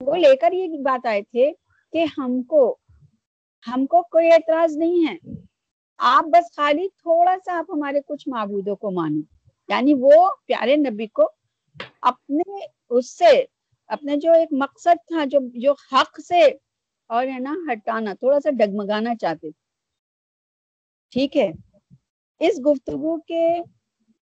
[0.00, 1.52] وہ لے کر یہ بات آئے تھے
[1.92, 2.76] کہ ہم کو
[3.66, 5.16] ہم کو کوئی اعتراض نہیں ہے۔
[5.98, 9.20] آپ بس خالی تھوڑا سا آپ ہمارے کچھ معبودوں کو مانو۔
[9.68, 11.30] یعنی وہ پیارے نبی کو
[12.02, 13.44] اپنے، اس سے
[13.88, 16.42] اپنے جو ایک مقصد تھا، جو جو حق سے
[17.06, 19.70] اور ہے نا، ہٹانا، تھوڑا سا ڈگمگانا چاہتے تھے۔
[21.10, 21.52] ٹھیک ہے۔
[22.40, 23.58] اس گفتگو کے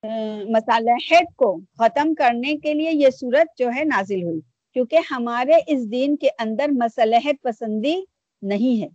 [0.04, 4.40] مصالحت کو ختم کرنے کے لیے یہ صورت جو ہے نازل ہوئی،
[4.74, 8.04] کیونکہ ہمارے اس دین کے اندر مصالحت پسندی
[8.42, 8.88] نہیں ہے۔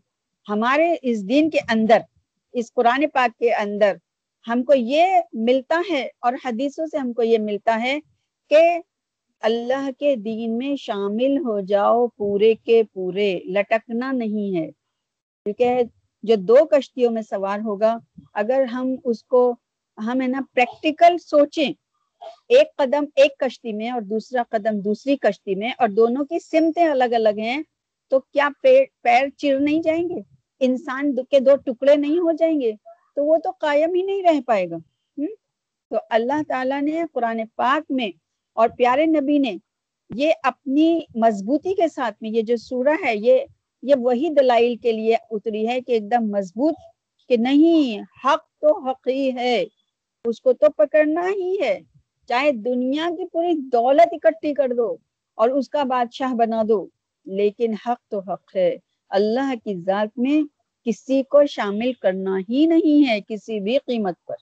[0.49, 1.99] ہمارے اس دین کے اندر،
[2.53, 3.97] اس قرآن پاک کے اندر
[4.49, 7.99] ہم کو یہ ملتا ہے اور حدیثوں سے ہم کو یہ ملتا ہے
[8.51, 8.79] کہ
[9.43, 14.71] اللہ کے دین میں شامل ہو جاؤ پورے کے پورے، لٹکنا نہیں ہے۔
[15.47, 15.83] کیونکہ
[16.23, 17.99] جو دو کشتیوں میں سوار ہوگا،
[18.35, 19.55] اگر ہم اس کو
[20.07, 21.73] ہم ہے نا پریکٹیکل سوچیں۔
[22.49, 26.87] ایک قدم ایک کشتی میں اور دوسرا قدم دوسری کشتی میں اور دونوں کی سمتیں
[26.87, 27.63] الگ الگ ہیں
[28.11, 30.21] تو کیا پیر پیر چر نہیں جائیں گے؟
[30.61, 32.73] انسان کے دو ٹکڑے نہیں ہو جائیں گے؟
[33.15, 34.77] تو وہ تو قائم ہی نہیں رہ پائے گا۔
[35.91, 38.11] تو اللہ تعالیٰ نے قرآن پاک میں
[38.55, 39.57] اور پیارے نبی نے
[40.15, 43.45] یہ اپنی مضبوطی کے ساتھ میں یہ جو سورہ ہے، یہ
[43.83, 46.75] یہ وہی دلائل کے لیے اتری ہے کہ ایک دم مضبوط
[47.29, 49.65] کہ نہیں، حق تو حق ہی ہے۔
[50.25, 51.81] اس کو تو پکڑنا ہی ہے۔
[52.29, 54.97] چاہے دنیا کی پوری دولت اکٹھی کر دو
[55.35, 56.87] اور اس کا بادشاہ بنا دو،
[57.27, 58.77] لیکن حق تو حق ہے۔
[59.09, 60.43] اللہ کی ذات میں
[60.85, 64.35] کسی کو شامل کرنا ہی نہیں ہے کسی بھی قیمت پر۔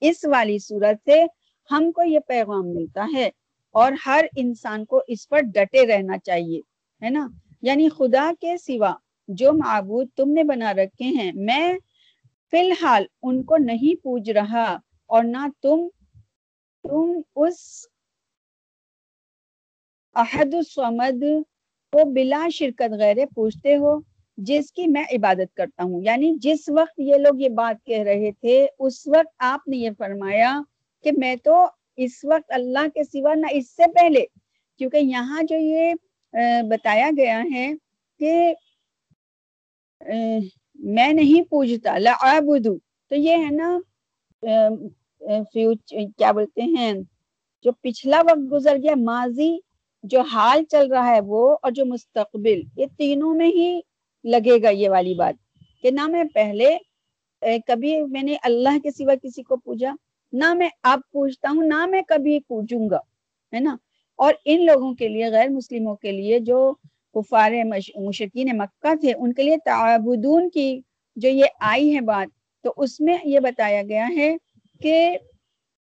[0.00, 1.24] اس والی صورت سے
[1.70, 3.30] ہم کو یہ پیغام ملتا ہے
[3.72, 6.60] اور ہر انسان کو اس پر ڈٹے رہنا چاہیے،
[7.02, 7.28] ہے نا؟
[7.62, 8.94] یعنی خدا کے سوا
[9.28, 11.74] جو معبود تم نے بنا رکھے ہیں، میں
[12.50, 14.78] فی الحال ان کو نہیں پوج رہا۔
[15.10, 15.86] اور نہ تم
[16.84, 17.58] تم اس
[20.16, 21.22] احد السمد
[21.92, 23.98] کو بلا شرکت غیر پوچھتے ہو،
[24.38, 28.30] جس کی میں عبادت کرتا ہوں۔ یعنی جس وقت یہ لوگ یہ بات کہہ رہے
[28.40, 30.52] تھے، اس وقت آپ نے یہ فرمایا
[31.04, 31.64] کہ میں تو
[32.04, 34.24] اس وقت اللہ کے سوا نہ اس سے پہلے،
[34.80, 35.92] کیونکہ یہاں جو یہ
[36.68, 37.68] بتایا گیا ہے
[38.20, 38.52] کہ
[40.94, 42.76] میں نہیں پوجتا لعبدو
[43.10, 43.78] تو یہ ہے نا
[44.42, 46.92] کیا بولتے ہیں،
[47.64, 49.56] جو پچھلا وقت گزر گیا، ماضی،
[50.04, 53.80] جو حال چل رہا ہے وہ اور جو مستقبل، یہ تینوں میں ہی
[54.24, 55.34] لگے گا یہ والی بات،
[55.82, 56.76] کہ نہ میں پہلے
[57.66, 59.92] کبھی میں نے اللہ کے سوا کسی کو پوجا،
[60.32, 62.98] نہ میں اب پوچھتا ہوں، نہ میں کبھی پوچھوں گا،
[63.52, 63.76] ہے نا؟
[64.18, 66.72] اور ان لوگوں کے لیے، غیر مسلموں کے لیے جو
[67.14, 67.52] کفار
[67.96, 70.80] مشرقین مکہ تھے، ان کے لیے تعبدون کی
[71.16, 72.28] جو یہ آئی ہے بات
[72.66, 74.36] تو اس میں یہ بتایا گیا ہے
[74.80, 75.16] کہ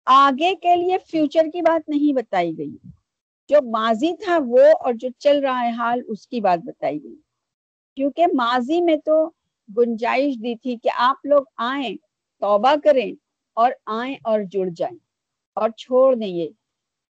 [0.07, 2.77] آگے کے لیے فیوچر کی بات نہیں بتائی گئی۔
[3.49, 7.15] جو ماضی تھا وہ اور جو چل رہا ہے حال اس کی بات بتائی گئی۔
[7.97, 9.31] کیونکہ ماضی میں تو
[9.77, 11.97] گنجائش دی تھی کہ آپ لوگ آئیں،
[12.41, 13.15] توبہ کریں
[13.55, 14.99] اور آئیں اور جڑ جائیں
[15.55, 16.49] اور چھوڑ دیں یہ۔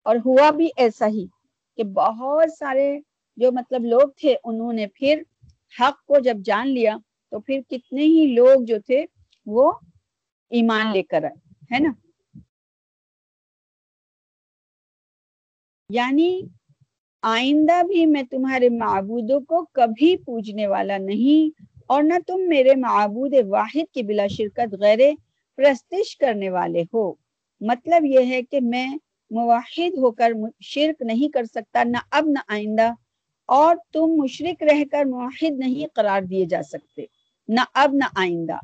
[0.03, 1.25] اور ہوا بھی ایسا ہی
[1.77, 2.99] کہ بہت سارے
[3.37, 5.21] جو مطلب لوگ تھے، انہوں نے پھر
[5.79, 6.97] حق کو جب جان لیا
[7.31, 9.05] تو پھر کتنے ہی لوگ جو تھے
[9.47, 9.71] وہ
[10.49, 11.91] ایمان لے کر آئے، ہے نا؟
[15.89, 16.41] یعنی
[17.21, 23.33] آئندہ بھی میں تمہارے معبودوں کو کبھی پوجنے والا نہیں اور نہ تم میرے معبود
[23.47, 24.99] واحد کی بلا شرکت، غیر
[25.55, 27.13] پرستش کرنے والے ہو۔
[27.61, 28.87] مطلب یہ ہے کہ میں
[29.31, 30.31] موحد ہو کر
[30.61, 32.91] شرک نہیں کر سکتا، نہ اب نہ آئندہ،
[33.45, 37.05] اور تم مشرق رہ کر موحد نہیں قرار دیے جا سکتے،
[37.47, 38.57] نہ اب نہ آئندہ۔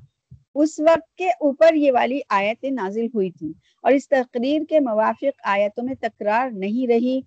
[0.56, 5.42] اس وقت کے اوپر یہ والی آیتیں نازل ہوئی تھی اور اس تقریر کے موافق
[5.44, 7.22] آیتوں میں تکرار نہیں رہی۔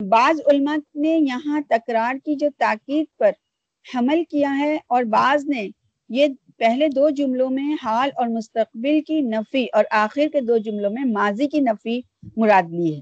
[0.00, 3.30] بعض علماء نے یہاں تکرار کی جو تاکید پر
[3.94, 5.68] حمل کیا ہے اور بعض نے
[6.08, 10.90] یہ پہلے دو جملوں میں حال اور مستقبل کی نفی اور آخر کے دو جملوں
[10.90, 12.00] میں ماضی کی نفی
[12.36, 13.00] مراد لی ہے۔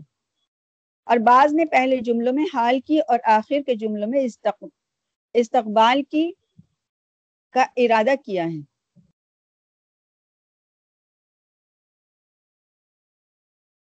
[1.04, 4.20] اور بعض نے پہلے جملوں میں حال کی اور آخر کے جملوں میں
[5.34, 6.30] استقبال کی
[7.54, 8.60] کا ارادہ کیا ہے۔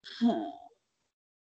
[0.07, 0.45] ہاں۔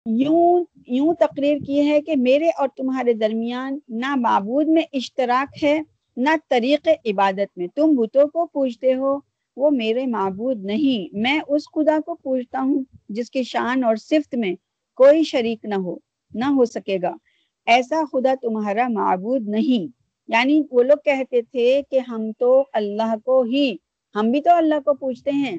[0.05, 5.77] یوں یوں تقریر کی ہے کہ میرے اور تمہارے درمیان نہ معبود میں اشتراک ہے،
[6.17, 9.17] نہ طریق عبادت میں۔ تم بتوں کو پوچھتے ہو،
[9.57, 14.35] وہ میرے معبود نہیں۔ میں اس خدا کو پوچھتا ہوں جس کی شان اور صفت
[14.35, 14.53] میں
[14.97, 15.95] کوئی شریک نہ ہو
[16.31, 17.13] نہ ہو سکے گا۔
[17.65, 19.91] ایسا خدا تمہارا معبود نہیں۔
[20.27, 23.75] یعنی وہ لوگ کہتے تھے کہ ہم تو اللہ کو ہی،
[24.15, 25.57] ہم بھی تو اللہ کو پوچھتے ہیں۔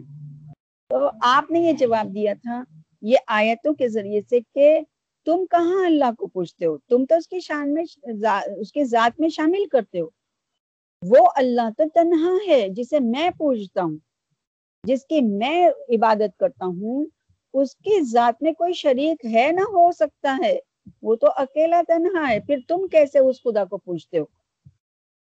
[0.89, 2.65] تو آپ نے یہ جواب دیا تھا
[3.03, 4.81] یہ آیتوں کے ذریعے سے کہ
[5.25, 7.85] تم کہاں اللہ کو پوچھتے ہو؟ تم تو اس کی شان میں
[8.57, 10.09] اس کے ذات میں شامل کرتے ہو۔
[11.03, 13.97] وہ اللہ تو تنہا ہے جسے میں پوچھتا ہوں۔
[14.85, 17.07] جس کی میں عبادت کرتا ہوں،
[17.55, 20.59] اس کی ذات میں کوئی شریک ہے نہ ہو سکتا ہے۔
[21.03, 24.25] وہ تو اکیلا تنہا ہے، پھر تم کیسے اس خدا کو پوچھتے ہو؟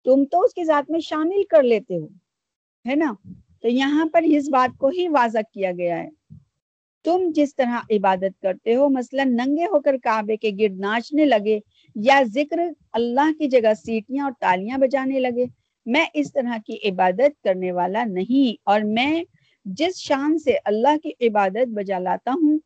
[0.05, 2.07] تم تو اس کی ذات میں شامل کر لیتے ہو،
[2.89, 3.15] ہے نا؟
[3.63, 6.11] تو یہاں پر اس بات کو ہی واضح کیا گیا ہے۔
[7.05, 11.61] تم جس طرح عبادت کرتے ہو، مثلا ننگے ہو کر کعبے کے گرد ناچنے لگے
[11.95, 12.61] یا ذکر
[12.93, 15.45] اللہ کی جگہ سیٹیاں اور تالیاں بجانے لگے،
[15.87, 19.25] میں اس طرح کی عبادت کرنے والا نہیں۔ اور میں
[19.65, 22.59] جس شان سے اللہ کی عبادت بجا لاتا ہوں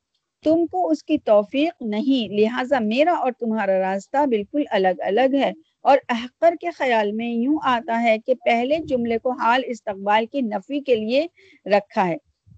[0.42, 5.52] تم کو اس کی توفیق نہیں، لہٰذا میرا اور تمہارا راستہ بالکل الگ الگ ہے۔
[5.82, 10.40] اور احقر کے خیال میں یوں آتا ہے کہ پہلے جملے کو حال استقبال کی
[10.40, 11.26] نفی کے لیے
[11.66, 12.16] رکھا ہے،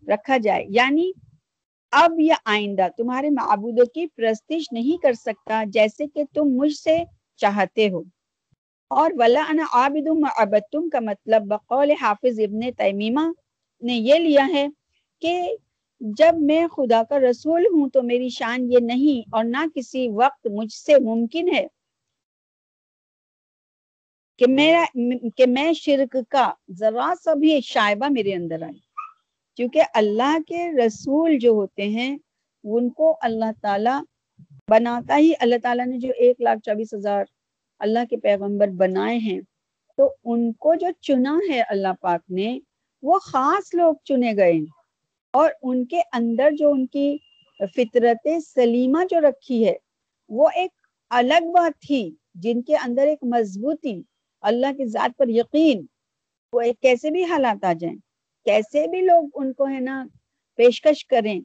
[0.08, 1.12] رکھا جائے۔ یعنی
[1.92, 6.98] اب یا آئندہ تمہارے معبودوں کی پرستش نہیں کر سکتا جیسے کہ تم مجھ سے
[7.36, 8.02] چاہتے ہو۔
[8.90, 13.32] اور ولا انا عابد معبدتم، کا مطلب بقول حافظ ابن تیمیمہ
[13.82, 14.66] نے یہ لیا ہے
[15.20, 15.54] کہ
[16.00, 20.46] جب میں خدا کا رسول ہوں تو میری شان یہ نہیں اور نہ کسی وقت
[20.50, 21.66] مجھ سے ممکن ہے
[24.40, 24.84] کہ میرا
[25.36, 28.78] کہ میں شرک کا ذرا سا بھی شائبہ میرے اندر آئی
[29.58, 32.16] کیونکہ اللہ کے رسول جو ہوتے ہیں،
[32.64, 34.00] ان کو اللہ تعالیٰ
[34.70, 37.24] بناتا ہی اللہ تعالیٰ نے جو ایک لاکھ چوبیس ہزار
[37.80, 39.40] اللہ کے پیغمبر بنائے ہیں،
[39.98, 42.58] تو ان کو جو چنا ہے اللہ پاک نے،
[43.02, 44.58] وہ خاص لوگ چنے گئے
[45.34, 47.16] اور ان کے اندر جو ان کی
[47.76, 49.74] فطرت سلیمہ جو رکھی ہے،
[50.30, 50.70] وہ ایک
[51.10, 54.00] الگ بات تھی، جن کے اندر ایک مضبوطی،
[54.42, 55.86] اللہ کی ذات پر یقین،
[56.52, 57.96] وہ ایک کیسے بھی حالات آ جائیں،
[58.46, 60.04] کیسے بھی لوگ ان کو ہے نا
[60.58, 61.40] پیشکش کریں،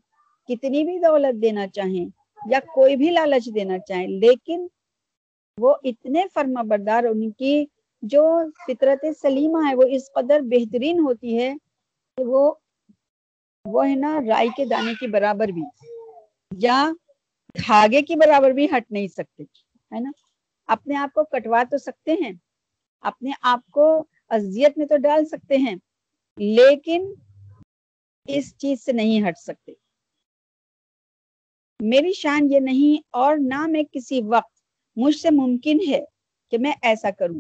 [0.49, 2.05] کتنی بھی دولت دینا چاہیں
[2.41, 4.67] یا کوئی بھی لالچ دینا چاہیں، لیکن
[5.57, 7.65] وہ اتنے فرما بردار، ان کی
[8.03, 8.23] جو
[8.67, 11.53] فطرت سلیمہ ہے، وہ اس قدر بہترین ہوتی ہے
[12.17, 12.53] کہ وہ
[13.65, 15.61] وہ ہے نا رائی کے دانے کی برابر بھی۔
[16.57, 16.91] یا
[17.57, 19.43] دھاگے کی برابر بھی ہٹ نہیں سکتے،
[19.91, 20.11] ہے نا؟
[20.67, 22.31] اپنے آپ کو کٹوا تو سکتے ہیں،
[23.03, 25.75] اپنے آپ کو اذیت میں تو ڈال سکتے ہیں،
[26.37, 27.13] لیکن
[28.27, 29.73] اس چیز سے نہیں ہٹ سکتے۔
[31.79, 34.61] میری شان یہ نہیں، اور نہ میں کسی وقت
[34.95, 36.03] مجھ سے ممکن ہے
[36.51, 37.39] کہ میں ایسا کروں۔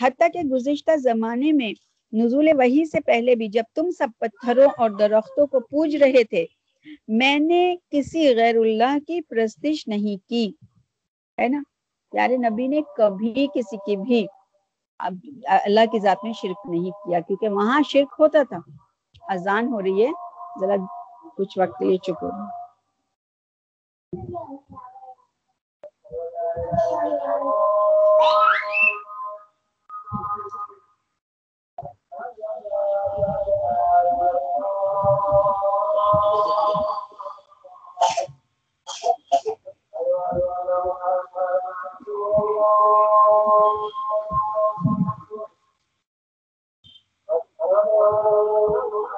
[0.00, 1.72] حتیٰ کہ گزشتہ زمانے میں
[2.14, 6.46] نزول وہی سے پہلے بھی جب تم سب پتھروں اور درختوں کو پوج رہے تھے،
[7.08, 10.52] میں نے کسی غیر اللہ کی پرستش نہیں کی۔
[11.40, 11.62] ہے نا؟
[12.10, 14.26] پیارے نبی نے کبھی کسی کی بھی
[15.64, 18.58] اللہ کی ذات میں شرک نہیں کیا، کیونکہ وہاں شرک ہوتا تھا۔
[19.28, 20.10] اذان ہو رہی ہے،
[20.60, 20.76] ذرا
[21.36, 22.30] کچھ وقت لیے چکو
[48.06, 49.13] Oh,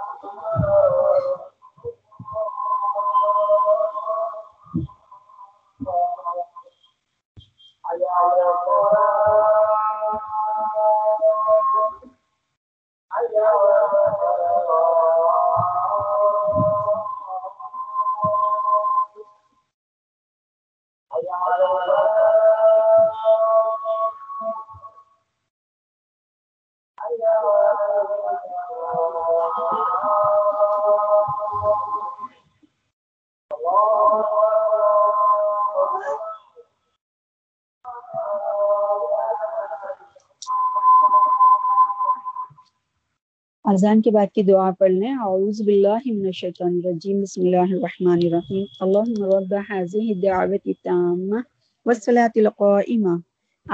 [43.76, 48.20] اذان کے بعد کی دعا پڑھ لیں۔ اعوذ باللہ من الشیطان الرجیم۔ بسم اللہ الرحمن
[48.22, 51.40] الرحیم۔ اللہم رب هذه الدعوة التامة
[51.86, 53.14] والصلاة القائمة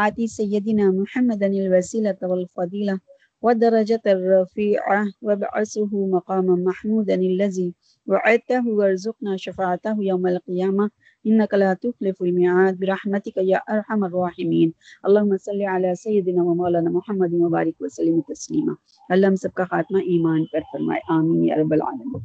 [0.04, 2.96] آتی سیدنا محمد الوسیلة والفضیلة
[3.42, 7.68] والدرجة الرفیعة وابعثه مقاما محمودا الذي
[8.06, 10.90] وعدته وارزقنا شفاعته يوم القيامة
[11.24, 14.72] انك لا تخلف الميعاد برحمتك يا ارحم الراحمين.
[15.04, 18.74] اللهم صل على سيدنا ومولانا محمد وبارك وسلم تسليما.
[19.08, 21.00] اللہ ہم سب کا خاتمہ ایمان پر فرمائے.
[21.08, 22.24] آمین یا رب العالمین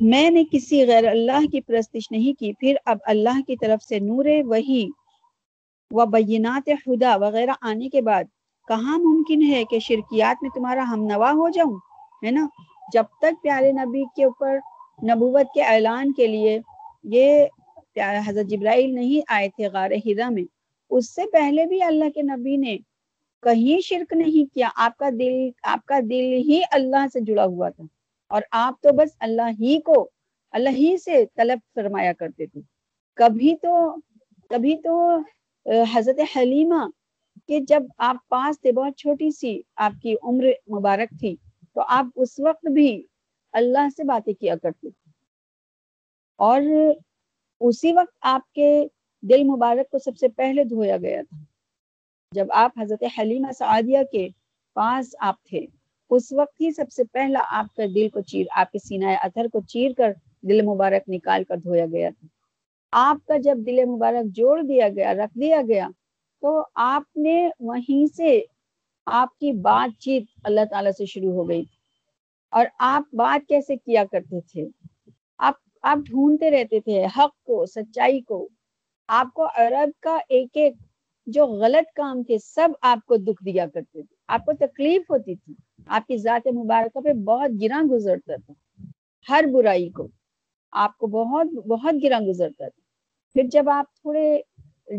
[0.00, 3.98] میں نے کسی غیر اللہ کی پرستش نہیں کی، پھر اب اللہ کی طرف سے
[3.98, 4.88] نور وہی
[5.90, 8.24] و بینات خدا وغیرہ آنے کے بعد
[8.68, 11.76] کہاں ممکن ہے کہ شرکیات میں تمہارا ہم نوا ہو جاؤں؟
[12.26, 12.46] ہے نا؟
[12.92, 14.58] جب تک پیارے نبی کے اوپر
[15.02, 16.58] نبوت کے اعلان کے لیے
[17.04, 17.44] یہ
[18.26, 20.44] حضرت جبرائیل نہیں آئے تھے غار ہرا میں۔
[20.90, 22.78] اس سے پہلے بھی اللہ کے نبی نے
[23.42, 27.68] کہیں شرک نہیں کیا، آپ کا دل، آپ کا دل ہی اللہ سے جڑا ہوا
[27.68, 27.84] تھا۔
[28.28, 30.08] اور آپ تو بس اللہ ہی کو،
[30.52, 32.60] اللہ ہی سے طلب فرمایا کرتے تھے۔
[33.14, 33.96] کبھی تو
[34.48, 35.18] کبھی تو
[35.92, 36.86] حضرت حلیمہ
[37.48, 41.36] کہ جب آپ پاس تھے، بہت چھوٹی سی آپ کی عمر مبارک تھی،
[41.74, 43.02] تو آپ اس وقت بھی
[43.52, 44.99] اللہ سے باتیں کیا کرتے تھے۔
[46.40, 46.60] اور
[47.60, 48.86] اسی وقت آپ کے
[49.22, 51.38] دل مبارک کو سب سے پہلے دھویا گیا تھا۔
[52.32, 54.28] جب آپ حضرت حلیمہ سعادیہ کے
[54.74, 55.66] پاس آپ تھے،
[56.10, 59.48] اس وقت ہی سب سے پہلا آپ کا دل کو چیر، آپ کے سینہ اتھر
[59.52, 62.26] کو چیر کر دل مبارک نکال کر دھویا گیا تھا۔
[62.92, 65.88] آپ کا جب دل مبارک جوڑ دیا گیا، رکھ دیا گیا،
[66.40, 68.40] تو آپ نے وہیں سے
[69.06, 71.76] آپ کی بات چیت اللہ تعالیٰ سے شروع ہو گئی۔ تھی
[72.50, 74.66] اور آپ بات کیسے کیا کرتے تھے؟
[75.38, 78.48] آپ آپ ڈھونڈتے رہتے تھے حق کو، سچائی کو۔
[79.08, 80.74] آپ کو عرب کا ایک ایک
[81.26, 85.34] جو غلط کام تھے، سب آپ کو دکھ دیا کرتے تھے۔ آپ کو تکلیف ہوتی
[85.34, 85.54] تھی۔
[85.86, 88.52] آپ کی ذات مبارکہ پہ بہت گرا گزرتا تھا۔
[89.28, 90.08] ہر برائی کو
[90.72, 92.80] آپ کو بہت بہت گرا گزرتا تھا۔
[93.32, 94.40] پھر جب آپ تھوڑے،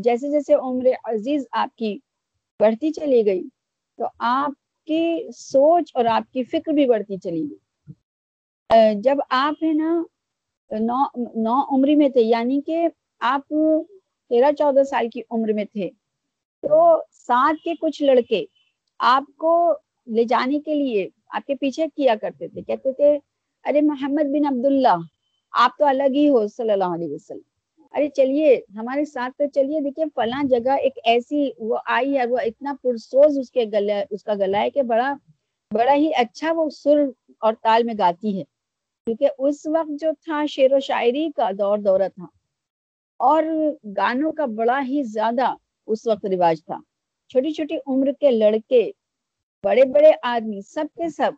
[0.03, 1.97] جیسے جیسے عمر عزیز آپ کی
[2.59, 3.43] بڑھتی چلی گئی،
[3.97, 4.51] تو آپ
[4.87, 7.93] کی سوچ اور آپ کی فکر بھی بڑھتی چلی گئی۔
[9.01, 10.03] جب آپ ہے نا
[10.71, 11.03] نو
[11.35, 12.87] نو عمری میں تھے یعنی کہ
[13.19, 13.47] آپ
[14.29, 15.89] تیرہ چودہ سال کی عمر میں تھے۔
[16.63, 18.45] تو ساتھ کے کچھ لڑکے
[18.99, 19.73] آپ کو
[20.07, 23.17] لے جانے کے لیے آپ کے پیچھے کیا کرتے تھے؟ کہتے تھے،
[23.65, 24.97] ارے محمد بن عبداللہ،
[25.51, 27.39] آپ تو الگ ہی ہو، صلی اللہ علیہ وسلم۔
[27.93, 32.37] ارے چلیے، ہمارے ساتھ تو چلیے، دیکھیے فلاں جگہ ایک ایسی وہ آئی ہے، وہ
[32.37, 35.13] اتنا پرسوز اس کے گلا اس کا گلا ہے کہ بڑا
[35.71, 37.03] بڑا ہی اچھا وہ سر
[37.39, 38.43] اور تال میں گاتی ہے۔
[39.17, 42.25] کیونکہ اس وقت جو تھا شعر و شاعری کا دور دورہ تھا
[43.17, 43.43] اور
[43.97, 45.53] گانوں کا بڑا ہی زیادہ
[45.87, 46.77] اس وقت رواج تھا۔
[47.29, 48.91] چھوٹی چھوٹی عمر کے لڑکے،
[49.63, 51.31] بڑے بڑے آدمی، سب کے سب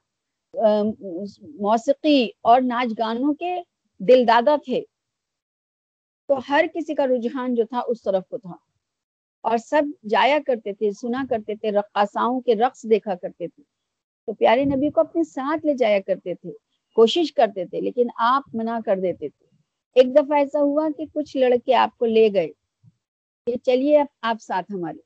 [1.60, 3.62] موسیقی اور ناچ گانوں کے
[4.00, 4.84] دل دادا تھے۔
[6.28, 8.56] تو ہر کسی کا رجحان جو تھا اس طرف کو تھا۔
[9.42, 13.64] اور سب جایا کرتے تھے، سنا کرتے تھے، رقاصاؤں کے رقص دیکھا کرتے تھے۔
[14.26, 16.52] تو پیارے نبی کو اپنے ساتھ لے جایا کرتے تھے۔
[16.94, 19.46] کوشش کرتے تھے، لیکن آپ منع کر دیتے تھے۔
[19.96, 22.48] ایک دفعہ ایسا ہوا کہ کچھ لڑکے آپ کو لے گئے۔
[23.48, 24.98] کہ چلیے آپ ساتھ ہمارے۔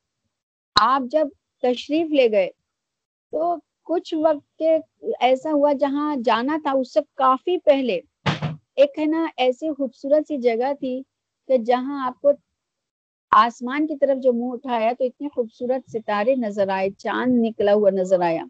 [0.75, 1.27] آپ جب
[1.61, 2.49] تشریف لے گئے
[3.31, 4.77] تو کچھ وقت کے
[5.19, 7.99] ایسا ہوا جہاں جانا تھا اس سے کافی پہلے۔
[8.75, 11.01] ایک ہے نا، ایسی خوبصورت سی جگہ تھی
[11.47, 12.31] کہ جہاں آپ کو
[13.31, 17.89] آسمان کی طرف جو منہ اٹھایا تو اتنے خوبصورت ستارے نظر آئے، چاند نکلا ہوا
[17.89, 18.43] نظر آیا۔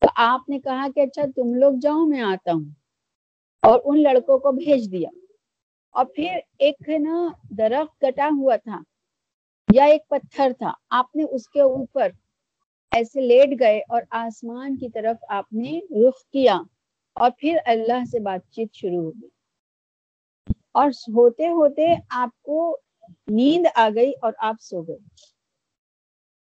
[0.00, 2.70] تو آپ نے کہا کہ اچھا تم لوگ جاؤ میں آتا ہوں۔
[3.62, 5.08] اور ان لڑکوں کو بھیج دیا۔
[5.90, 7.28] اور پھر ایک ہے نا،
[7.58, 8.82] درخت کٹا ہوا تھا
[9.74, 12.08] یا ایک پتھر تھا۔ آپ نے اس کے اوپر
[12.92, 16.56] ایسے لیٹ گئے اور آسمان کی طرف آپ نے رخ کیا۔
[17.14, 19.28] اور پھر اللہ سے بات چیت شروع ہو گئی۔
[20.72, 22.78] اور ہوتے ہوتے آپ کو
[23.26, 24.98] نیند آ گئی اور آپ سو گئے۔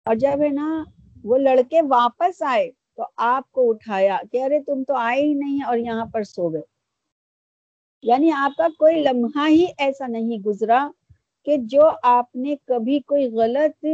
[0.05, 0.85] اور جب ہے نا
[1.25, 2.71] وہ لڑکے واپس آئے
[3.01, 6.53] تو آپ کو اٹھایا کہ ارے تم تو آئے ہی نہیں اور یہاں پر سو
[6.53, 6.63] گئے۔
[8.03, 10.91] یعنی آپ کا کوئی لمحہ ہی ایسا نہیں گزرا
[11.45, 13.85] کہ جو آپ نے کبھی کوئی غلط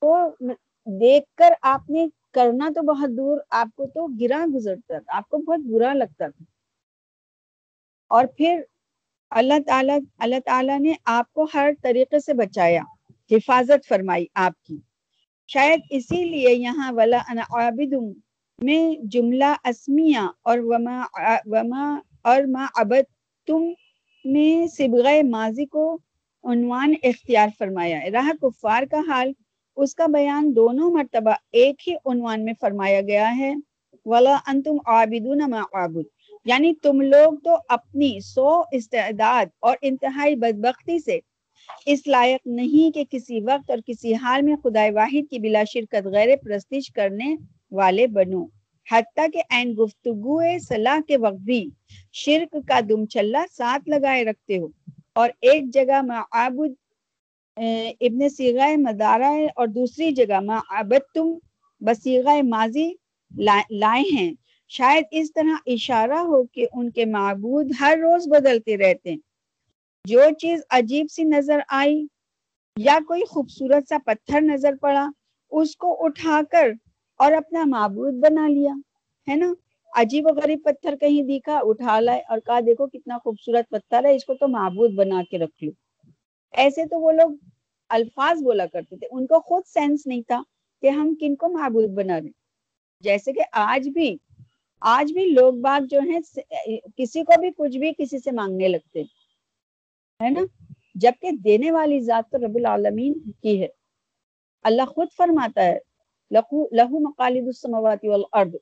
[0.00, 0.28] کو
[0.86, 5.28] دیکھ کر آپ نے کرنا تو بہت دور، آپ کو تو گرا گزرتا تھا، آپ
[5.28, 6.44] کو بہت برا لگتا تھا۔
[8.08, 8.62] اور پھر
[9.30, 12.82] اللہ تعالیٰ اللہ تعالیٰ نے آپ کو ہر طریقے سے بچایا،
[13.30, 14.78] حفاظت فرمائی آپ کی۔
[15.46, 17.94] شاید اسی لیے یہاں ولا انا عابد
[18.62, 21.02] میں جملہ اسمیہ اور وما
[21.46, 23.10] وما اور ما عبد،
[23.46, 23.62] تم
[24.24, 25.98] میں سبغ ماضی کو
[26.44, 29.32] عنوان اختیار فرمایا۔ ہے راہ کفار کا حال،
[29.76, 33.54] اس کا بیان دونوں مرتبہ ایک ہی عنوان میں فرمایا گیا ہے۔
[34.06, 36.06] ولا انتم عابدون ما عابد
[36.44, 41.18] یعنی تم لوگ تو اپنی سو استعداد اور انتہائی بدبختی سے
[41.86, 46.06] اس لائق نہیں کہ کسی وقت اور کسی حال میں خدائے واحد کی بلا شرکت،
[46.06, 47.34] غیر پرستش کرنے
[47.74, 48.44] والے بنو۔
[48.86, 51.60] حتیٰ کہ این گفتگو صلاح کے وقت بھی
[52.12, 54.66] شرک کا دم چلا ساتھ لگائے رکھتے ہو۔
[55.14, 56.72] اور ایک جگہ معابد
[58.00, 61.32] ابن سیغہ مدارہ اور دوسری جگہ معابد تم
[61.80, 62.88] بسیغہ ماضی
[63.70, 64.32] لائے ہیں۔
[64.70, 69.18] شاید اس طرح اشارہ ہو کہ ان کے معبود ہر روز بدلتے رہتے ہیں۔
[70.04, 72.06] جو چیز عجیب سی نظر آئی
[72.76, 75.06] یا کوئی خوبصورت سا پتھر نظر پڑا،
[75.52, 76.68] اس کو اٹھا کر
[77.16, 78.72] اور اپنا معبود بنا لیا،
[79.28, 79.52] ہے نا؟
[79.96, 84.14] عجیب و غریب پتھر کہیں دیکھا اٹھا لائے اور کہا، دیکھو کتنا خوبصورت پتھر ہے،
[84.14, 85.70] اس کو تو معبود بنا کے رکھ لو۔
[86.52, 87.30] ایسے تو وہ لوگ
[87.88, 90.42] الفاظ بولا کرتے تھے، ان کو خود سینس نہیں تھا
[90.82, 92.30] کہ ہم کن کو معبود بنا رہے۔
[93.00, 94.16] جیسے کہ آج بھی
[94.80, 96.20] آج بھی لوگ باغ جو ہیں،
[96.96, 99.02] کسی کو بھی کچھ بھی کسی سے مانگنے لگتے
[100.20, 100.40] ہے نا؟
[100.94, 103.68] جبکہ دینے والی ذات تو رب العالمین کی ہے۔
[104.64, 105.78] اللہ خود فرماتا ہے
[106.34, 108.54] لہو مقالد السماوات والارض۔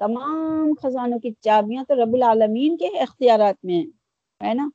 [0.00, 3.90] تمام خزانوں کی چابیاں تو رب العالمین کے اختیارات میں ہیں،
[4.40, 4.68] ہے نا؟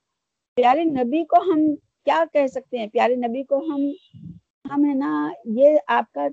[0.58, 1.66] پیارے نبی کو ہم
[2.06, 3.90] کیا کہہ سکتے ہیں؟ پیارے نبی کو ہم
[4.72, 5.12] ہم ہے نا،
[5.58, 6.28] یہ آپ کا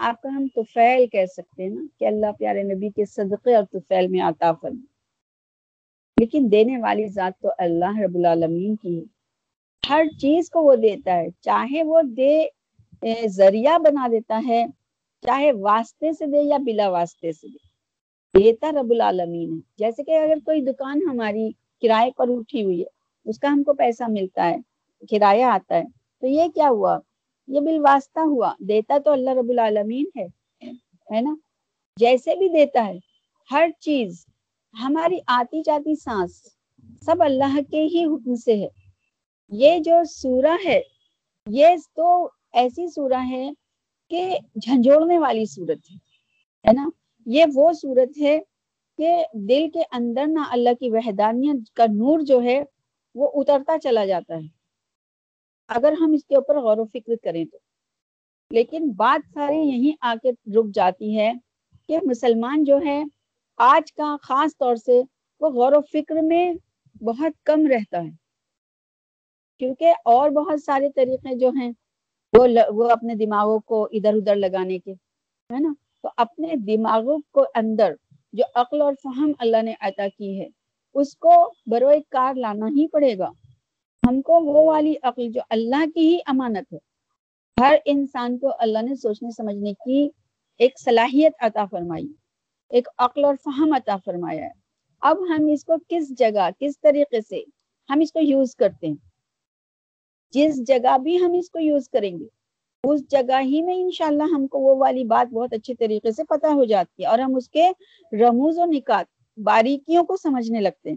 [0.00, 3.64] آپ کا ہم توفیل کہہ سکتے ہیں نا کہ اللہ پیارے نبی کے صدقے اور
[3.72, 4.84] توفیل میں عطا فرما
[6.16, 9.02] لیکن دینے والی ذات تو اللہ رب العالمین کی
[9.82, 14.64] ہر چیز کو وہ دیتا ہے، چاہے وہ دے ذریعہ بنا دیتا ہے
[15.26, 17.74] چاہے واسطے سے دے یا بلا واسطے سے دے۔
[18.38, 21.50] دیتا رب العالمین ہے۔ جیسے کہ اگر کوئی دکان ہماری
[21.82, 22.86] کرائے پر اٹھی ہوئی ہے،
[23.24, 24.56] اس کا ہم کو پیسہ ملتا ہے،
[25.10, 25.82] کرایہ آتا ہے،
[26.20, 26.98] تو یہ کیا ہوا؟
[27.48, 30.26] یہ بالواسطہ ہوا۔ دیتا تو اللہ رب العالمین ہے
[31.14, 31.34] ہے نا؟
[31.96, 32.98] جیسے بھی دیتا ہے،
[33.50, 34.26] ہر چیز،
[34.80, 36.56] ہماری آتی جاتی سانس
[37.02, 38.68] سب اللہ کے ہی حکم سے ہے۔
[39.50, 40.80] یہ جو سورہ ہے،
[41.50, 43.50] یہ تو ایسی سورہ ہے
[44.10, 45.78] کہ جھنجھوڑنے والی صورت
[46.68, 46.88] ہے نا؟
[47.26, 48.40] یہ وہ صورت ہے
[48.98, 52.62] کہ دل کے اندر نہ اللہ کی وحدانیت کا نور جو ہے
[53.14, 54.48] وہ اترتا چلا جاتا ہے۔
[55.68, 57.58] اگر ہم اس کے اوپر غور و فکر کریں تو۔
[58.50, 61.32] لیکن بات ساری یہیں آ کے رک جاتی ہے
[61.88, 63.02] کہ مسلمان جو ہے،
[63.56, 65.02] آج کا خاص طور سے
[65.40, 66.52] وہ غور و فکر میں
[67.02, 68.10] بہت کم رہتا ہے۔
[69.58, 71.72] کیونکہ اور بہت سارے طریقے جو ہیں
[72.38, 74.92] وہ وہ اپنے دماغوں کو ادھر ادھر لگانے کے،
[75.52, 77.94] ہے نا؟ تو اپنے دماغوں کو اندر
[78.32, 80.48] جو عقل اور فہم اللہ نے عطا کی ہے،
[80.94, 83.30] اس کو بروئے کار لانا ہی پڑے گا۔
[84.02, 86.78] ہم کو وہ والی عقل جو اللہ کی ہی امانت ہے۔
[87.60, 90.08] ہر انسان کو اللہ نے سوچنے سمجھنے کی
[90.58, 92.12] ایک صلاحیت عطا فرمائی،
[92.70, 94.50] ایک عقل اور فہم عطا فرمایا ہے۔
[95.00, 97.42] اب ہم اس کو کس جگہ، کس طریقے سے
[97.90, 99.13] ہم اس کو یوز کرتے ہیں؟
[100.34, 102.24] جس جگہ بھی ہم اس کو یوز کریں گے،
[102.84, 106.46] اس جگہ ہی میں انشاءاللہ ہم کو وہ والی بات بہت اچھے طریقے سے پتہ
[106.46, 107.68] ہو جاتی ہے اور ہم اس کے
[108.12, 109.06] رموز و نکات،
[109.38, 110.96] باریکیوں کو سمجھنے لگتے ہیں۔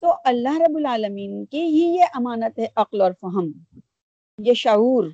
[0.00, 3.50] تو اللہ رب العالمین کی ہی یہ امانت ہے عقل اور فہم،
[4.38, 5.04] یہ شعور،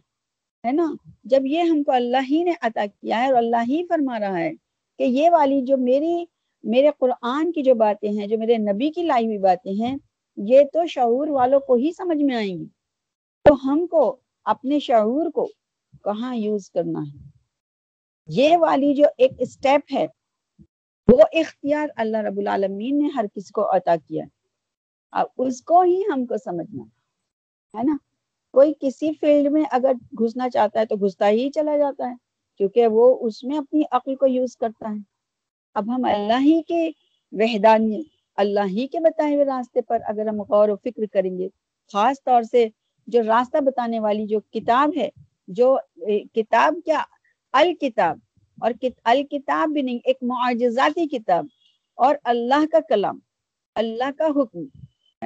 [0.67, 3.83] ہے نا؟ جب یہ ہم کو اللہ ہی نے عطا کیا ہے اور اللہ ہی
[3.89, 4.53] فرما رہا ہے
[4.99, 6.25] کہ یہ والی جو میری،
[6.65, 9.97] میرے قرآن کی جو باتیں ہیں، جو میرے نبی کی لائی ہوئی باتیں ہیں،
[10.37, 12.67] یہ تو شعور والوں کو ہی سمجھ میں آئیں گی۔
[13.47, 14.05] تو ہم کو
[14.47, 15.47] اپنے شعور کو
[16.05, 17.19] کہاں یوز کرنا ہے؟
[18.29, 20.07] یہ والی جو ایک اسٹیپ ہے،
[21.09, 24.25] وہ اختیار اللہ رب العالمین نے ہر کسی کو عطا کیا
[25.13, 26.83] اب اس کو ہی ہم کو سمجھنا
[27.75, 27.97] ہے نا؟
[28.55, 32.15] کوئی کسی فیلڈ میں اگر گھسنا چاہتا ہے تو گھستا ہی چلا جاتا ہے،
[32.61, 34.99] کیونکہ وہ اس میں اپنی عقل کو یوز کرتا ہے۔
[35.75, 36.89] اب ہم اللہ ہی کے
[37.33, 38.03] وحدانی
[38.39, 41.49] اللہ ہی کے بتائے ہوئے راستے پر اگر ہم غور و فکر کریں گے،
[41.93, 42.67] خاص طور سے
[43.07, 45.09] جو راستہ بتانے والی جو کتاب ہے،
[45.49, 45.79] جو
[46.35, 47.03] کتاب کیا؟
[47.53, 48.19] الکتاب۔
[48.61, 48.71] اور
[49.05, 51.47] الکتاب بھی نہیں، ایک معجزاتی کتاب۔
[51.95, 53.19] اور اللہ کا کلام،
[53.75, 54.61] اللہ کا حکم،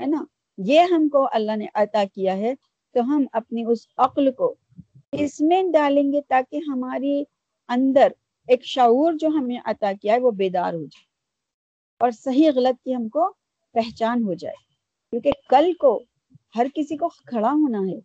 [0.00, 0.24] ہے نا؟
[0.58, 2.54] یہ ہم کو اللہ نے عطا کیا ہے،
[2.94, 4.54] تو ہم اپنی اس عقل کو
[5.12, 7.22] اس میں ڈالیں گے تاکہ ہماری
[7.68, 8.08] اندر
[8.48, 11.04] ایک شعور جو ہمیں عطا کیا ہے، وہ بیدار ہو جائے
[11.98, 13.32] اور صحیح غلط کی ہم کو
[13.72, 14.54] پہچان ہو جائے۔
[15.10, 16.02] کیونکہ کل کو
[16.56, 17.98] ہر کسی کو کھڑا ہونا ہے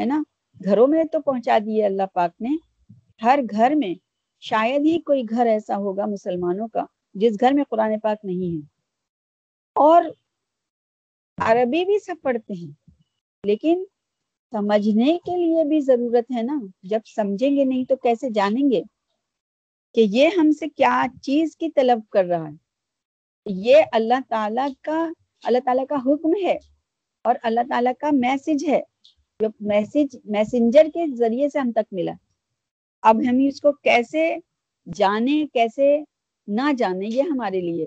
[0.00, 0.22] ہے نا؟
[0.64, 2.56] گھروں میں تو پہنچا دیے اللہ پاک نے۔
[3.22, 3.94] ہر گھر میں
[4.40, 8.66] شاید ہی کوئی گھر ایسا ہوگا مسلمانوں کا جس گھر میں قرآن پاک نہیں ہے۔
[9.74, 10.02] اور
[11.38, 12.90] عربی بھی سب پڑھتے ہیں،
[13.44, 13.84] لیکن
[14.52, 18.82] سمجھنے کے لیے بھی ضرورت ہے نا۔ جب سمجھیں گے نہیں تو کیسے جانیں گے
[19.94, 22.56] کہ یہ ہم سے کیا چیز کی طلب کر رہا ہے؟
[23.46, 25.08] یہ اللہ تعالیٰ کا،
[25.44, 26.58] اللہ تعالیٰ کا حکم ہے۔
[27.24, 28.80] اور اللہ تعالیٰ کا میسج ہے۔
[29.40, 32.12] جو میسج میسنجر کے ذریعے سے ہم تک ملا۔
[33.02, 34.36] اب ہم اس کو کیسے
[34.94, 36.02] جانے، کیسے
[36.46, 37.86] نہ جانے، یہ ہمارے لیے۔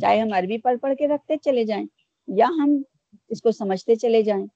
[0.00, 1.86] چاہے ہم عربی پڑھ پڑھ کے رکھتے چلے جائیں
[2.28, 2.82] یا ہم
[3.28, 4.46] اس کو سمجھتے چلے جائیں۔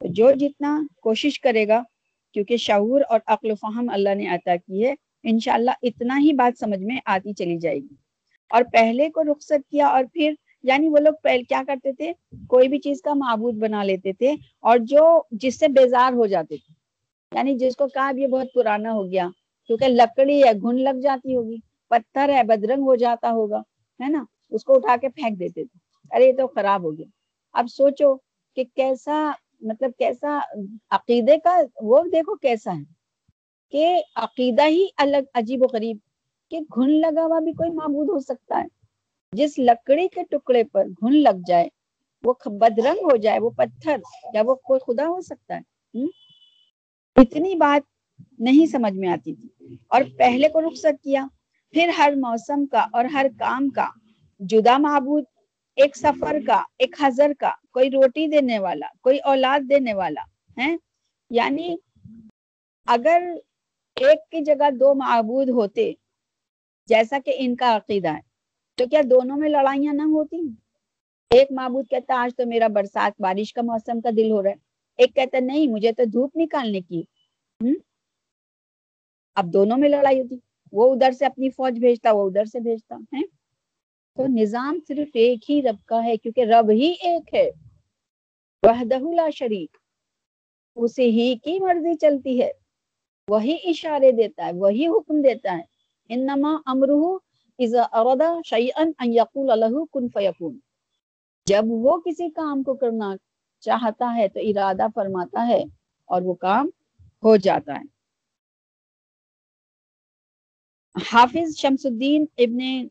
[0.00, 1.82] تو جو جتنا کوشش کرے گا،
[2.32, 6.58] کیونکہ شعور اور عقل و فہم اللہ نے عطا کی ہے، انشاءاللہ اتنا ہی بات
[6.58, 7.94] سمجھ میں آتی چلی جائے گی۔
[8.48, 10.32] اور پہلے کو رخصت کیا اور پھر
[10.66, 12.12] یعنی وہ لوگ پہلے کیا کرتے تھے؟
[12.46, 16.56] کوئی بھی چیز کا معبود بنا لیتے تھے اور جو جس سے بیزار ہو جاتے
[16.56, 16.74] تھے۔
[17.32, 19.28] یعنی جس کو کہا یہ بہت پرانا ہو گیا،
[19.66, 21.56] کیونکہ لکڑی ہے گھن لگ جاتی ہوگی،
[21.88, 23.58] پتھر ہے، بدرنگ ہو جاتا ہوگا،
[24.00, 25.78] ہے نا؟ اس کو اٹھا کے پھینک دیتے تھے۔
[26.16, 27.06] ارے تو خراب ہو گیا۔
[27.52, 28.16] اب سوچو
[28.54, 30.38] کہ کیسا مطلب کیسا
[30.90, 32.82] عقیدے کا، وہ دیکھو کیسا ہے
[33.70, 35.96] کہ عقیدہ ہی الگ، عجیب و غریب،
[36.50, 38.75] کہ گھن لگا ہوا بھی کوئی معبود ہو سکتا ہے۔
[39.36, 41.68] جس لکڑی کے ٹکڑے پر گھن لگ جائے،
[42.24, 43.96] وہ بدرنگ ہو جائے، وہ پتھر،
[44.34, 46.04] یا وہ کوئی خدا ہو سکتا ہے
[47.16, 47.82] اتنی بات
[48.38, 49.48] نہیں سمجھ میں آتی تھی۔
[49.88, 51.26] اور پہلے کو رخصت کیا،
[51.74, 53.88] پھر ہر موسم کا اور ہر کام کا،
[54.40, 55.24] جدا معبود،
[55.78, 60.22] ایک سفر کا، ایک ہزر کا، کوئی روٹی دینے والا، کوئی اولاد دینے والا
[60.56, 60.74] ہے
[61.30, 61.76] یعنی
[62.88, 63.22] اگر
[63.96, 65.92] ایک کی جگہ دو معبود ہوتے،
[66.88, 68.20] جیسا کہ ان کا عقیدہ ہے
[68.76, 70.36] تو کیا دونوں میں لڑائیاں نہ ہوتی؟
[71.30, 74.54] ایک معبود کہتا آج تو میرا برسات بارش کا موسم کا دل ہو رہا ہے۔
[74.98, 77.02] ایک کہتا نہیں، مجھے تو دھوپ نکالنے کی۔
[79.34, 80.36] اب دونوں میں لڑائی ہوتی۔
[80.72, 83.26] وہ ادھر سے اپنی فوج بھیجتا، وہ ادھر سے بھیجتا ہے
[84.16, 87.50] تو نظام صرف ایک ہی رب کا ہے، کیونکہ رب ہی ایک ہے۔
[88.62, 89.76] وحدہ لا شریک
[90.76, 92.50] اسے ہی کی مرضی چلتی ہے۔
[93.28, 95.62] وہی اشارے دیتا ہے، وہی حکم دیتا ہے۔
[96.08, 97.25] انما امرہ
[101.46, 103.14] جب وہ کسی کام کو کرنا
[103.60, 105.62] چاہتا ہے تو ارادہ فرماتا ہے
[106.08, 106.70] اور وہ کام
[107.24, 107.84] ہو جاتا ہے۔
[110.94, 112.88] حافظ شمس الدین ابن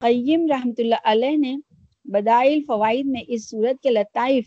[0.00, 1.56] قیم رحمت اللہ علیہ نے
[2.04, 4.44] بدائل فوائد میں اس صورت کے لطائف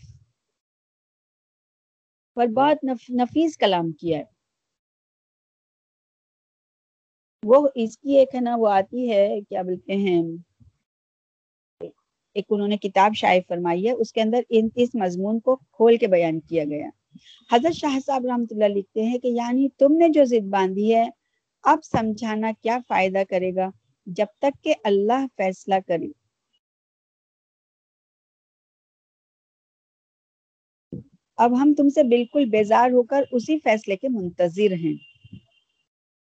[2.36, 4.35] پر بہت نفیس کلام کیا ہے۔
[7.42, 10.22] وہ اس کی ایک ہے نا، وہ آتی ہے، کیا بولتے ہیں،
[12.36, 15.96] ایک انہوں نے کتاب شائع فرمائی ہے، اس کے اندر ان اس مضمون کو کھول
[15.96, 16.88] کے بیان کیا گیا
[17.50, 21.08] حضرت شاہ صاحب رحمۃ اللہ لکھتے ہیں کہ یعنی تم نے جو ضد باندھی ہے،
[21.64, 23.70] اب سمجھانا کیا فائدہ کرے گا،
[24.06, 26.08] جب تک کہ اللہ فیصلہ کرے۔
[31.38, 34.94] اب ہم تم سے بالکل بیزار ہو کر اسی فیصلے کے منتظر ہیں۔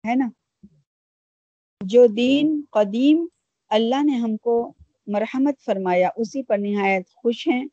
[0.04, 0.28] ہے نا؟
[1.84, 3.26] جو دین قدیم
[3.68, 4.72] اللہ نے ہم کو
[5.06, 7.64] مرحمت فرمایا اسی پر نہایت خوش ہیں۔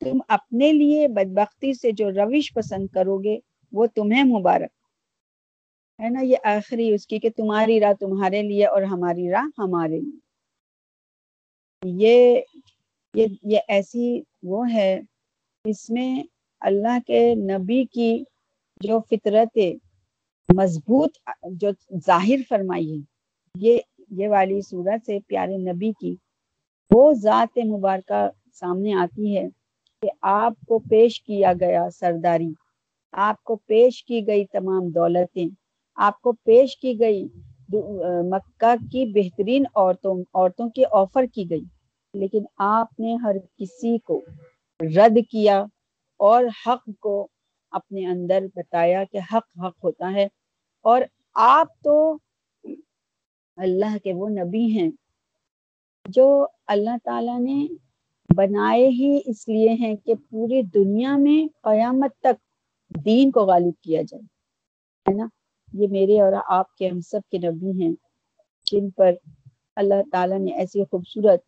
[0.00, 3.38] تم اپنے لیے بدبختی سے جو روش پسند کرو گے
[3.72, 4.70] وہ تمہیں مبارک۔
[6.02, 10.00] ہے نا یہ آخری اس کی کہ تمہاری راہ تمہارے لیے اور ہماری راہ ہمارے
[10.00, 10.18] لیے۔
[11.84, 12.40] یہ
[13.14, 15.00] یہ, یہ ایسی وہ ہے
[15.64, 16.22] اس میں
[16.60, 18.24] اللہ کے نبی کی
[18.80, 19.58] جو فطرت
[20.56, 21.18] مضبوط
[21.52, 21.70] جو
[22.06, 23.17] ظاہر فرمائی ہے۔
[23.60, 23.78] یہ
[24.10, 26.14] یہ والی صورت سے پیارے نبی کی
[26.90, 29.46] وہ ذات مبارکہ سامنے آتی ہے
[30.02, 32.50] کہ آپ کو پیش کیا گیا سرداری،
[33.12, 35.48] آپ کو پیش کی گئی تمام دولتیں،
[35.98, 37.26] آپ کو پیش کی گئی
[38.30, 41.64] مکہ کی بہترین عورتوں عورتوں کی آفر کی گئی۔
[42.14, 44.20] لیکن آپ نے ہر کسی کو
[44.80, 45.58] رد کیا
[46.20, 47.26] اور حق کو
[47.72, 50.26] اپنے اندر بتایا کہ حق حق ہوتا ہے۔
[50.84, 51.02] اور
[51.34, 51.94] آپ تو
[53.58, 54.90] اللہ کے وہ نبی ہیں
[56.06, 56.26] جو
[56.66, 57.66] اللہ تعالیٰ نے
[58.30, 62.36] بنائے ہی اس لیے ہیں کہ پوری دنیا میں قیامت تک
[63.04, 64.22] دین کو غالب کیا جائے،
[65.06, 65.26] ہے نا؟
[65.72, 67.92] یہ میرے اور آپ کے ہم سب کے نبی ہیں
[68.66, 69.12] جن پر
[69.76, 71.40] اللہ تعالیٰ نے ایسی خوبصورت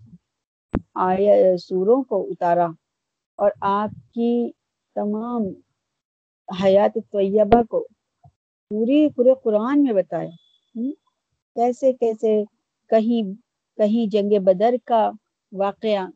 [0.95, 2.67] آیا سوروں کو اتارا
[3.39, 4.51] اور آپ کی
[4.97, 5.43] تمام
[6.49, 7.87] حیات طیبہ کو
[8.71, 10.31] پوری پورے قرآن میں بتایا۔
[11.57, 12.43] کیسے کیسے
[12.91, 13.33] کہیں
[13.79, 15.11] کہیں جنگ بدر کا
[15.53, 16.07] واقعہ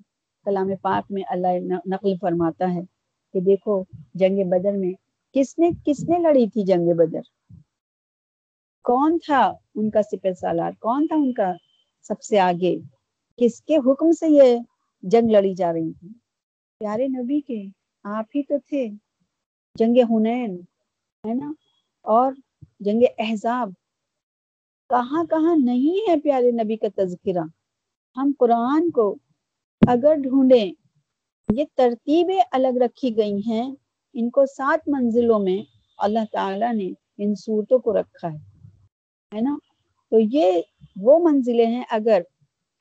[0.47, 2.81] کلام پاک میں اللہ نقل فرماتا ہے
[3.35, 3.83] کہ دیکھو
[4.15, 4.93] جنگ بدر میں
[5.35, 7.21] کس نے کس نے لڑی تھی جنگ بدر؟
[8.85, 11.53] کون تھا ان کا سپہ سالار؟ کون تھا ان کا
[12.03, 12.77] سب سے آگے؟
[13.39, 14.59] کس کے حکم سے یہ
[15.03, 16.09] جنگ لڑی جا رہی تھی؟
[16.81, 17.63] پیارے نبی کے
[18.05, 18.89] آپ ہی تو تھے،
[19.77, 20.57] جنگ ہنین،
[21.25, 21.53] ہے نا؟
[22.05, 22.33] اور
[22.81, 23.71] جنگ احزاب
[24.91, 27.45] کہاں کہاں نہیں ہے پیارے نبی کا تذکرہ؟
[28.17, 29.17] ہم قرآن کو
[29.89, 30.73] اگر ڈھونڈیں،
[31.55, 33.75] یہ ترتیبیں الگ رکھی گئی ہیں،
[34.15, 35.63] ان کو سات منزلوں میں
[35.99, 38.29] اللہ تعالیٰ نے ان صورتوں کو رکھا
[39.35, 39.59] ہے نا؟
[40.11, 40.63] تو یہ
[41.01, 42.23] وہ منزلیں ہیں، اگر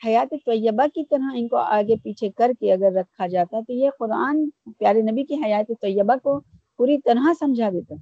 [0.05, 3.89] حیات طیبہ کی طرح ان کو آگے پیچھے کر کے اگر رکھا جاتا، تو یہ
[3.99, 6.39] قرآن پیارے نبی کی حیات طیبہ کو
[6.77, 7.95] پوری طرح سمجھا دیتا۔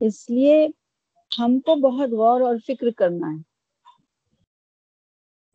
[0.00, 0.68] اس لیے
[1.38, 3.42] ہم کو بہت غور اور فکر کرنا ہے۔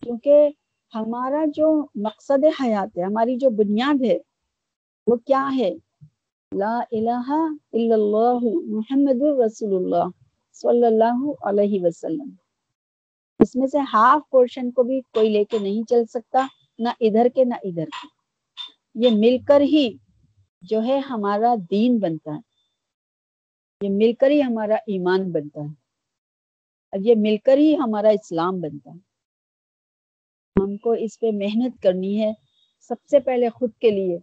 [0.01, 0.49] کیونکہ
[0.95, 4.17] ہمارا جو مقصد حیات ہے، ہماری جو بنیاد ہے،
[5.07, 5.73] وہ کیا ہے؟
[6.51, 7.31] لا الہ
[7.73, 10.09] الا اللہ محمد رسول اللہ
[10.53, 12.29] صلی اللہ علیہ وسلم۔
[13.39, 16.47] اس میں سے ہاف پورشن کو بھی کوئی لے کے نہیں چل سکتا،
[16.79, 18.07] نہ ادھر کے، نہ ادھر کے۔
[18.95, 19.97] یہ مل کر ہی
[20.61, 22.52] جو ہے ہمارا دین بنتا ہے۔
[23.83, 25.71] یہ مل کر ہی ہمارا ایمان بنتا ہے۔
[26.93, 28.97] اور یہ مل کر ہی ہمارا اسلام بنتا ہے۔
[30.55, 32.31] ہم کو اس پہ محنت کرنی ہے۔
[32.89, 34.17] سب سے پہلے خود کے لیے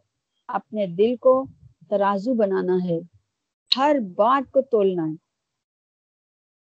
[0.49, 1.47] اپنے دل کو
[1.91, 2.99] ترازو بنانا ہے۔
[3.77, 5.15] ہر بات کو تولنا ہے۔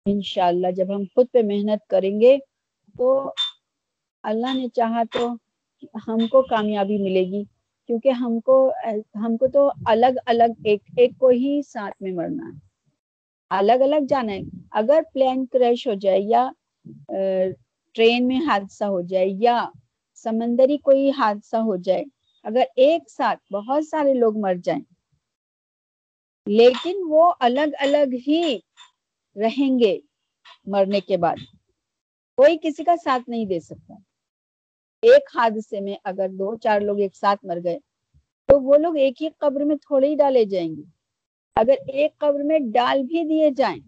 [0.06, 2.36] انشاءاللہ جب ہم خود پہ محنت کریں گے
[2.98, 3.32] تو
[4.24, 5.32] اللہ نے چاہا تو
[6.08, 7.44] ہم کو کامیابی ملے گی۔
[7.86, 8.72] کیونکہ ہم کو
[9.14, 12.71] ہم کو تو الگ الگ ایک ایک کو ہی ساتھ میں مرنا ہے۔
[13.58, 14.40] الگ الگ جانا ہے۔
[14.80, 16.48] اگر پلین کریش ہو جائے یا
[17.96, 19.64] ٹرین میں حادثہ ہو جائے یا
[20.24, 22.04] سمندری کوئی حادثہ ہو جائے،
[22.44, 24.82] اگر ایک ساتھ بہت سارے لوگ مر جائیں،
[26.46, 28.42] لیکن وہ الگ الگ ہی
[29.36, 29.98] رہیں گے
[30.72, 31.36] مرنے کے بعد،
[32.38, 33.94] کوئی کسی کا ساتھ نہیں دے سکتا۔
[35.02, 37.78] ایک حادثے میں اگر دو چار لوگ ایک ساتھ مر گئے،
[38.48, 40.82] تو وہ لوگ ایک ہی قبر میں تھوڑے ہی ڈالے جائیں گے۔
[41.56, 43.80] اگر ایک قبر میں ڈال بھی دیے جائیں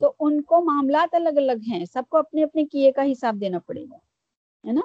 [0.00, 3.58] تو ان کو معاملات الگ الگ ہیں۔ سب کو اپنے اپنے کیے کا حساب دینا
[3.58, 3.96] پڑے گا،
[4.64, 4.80] ہے نا؟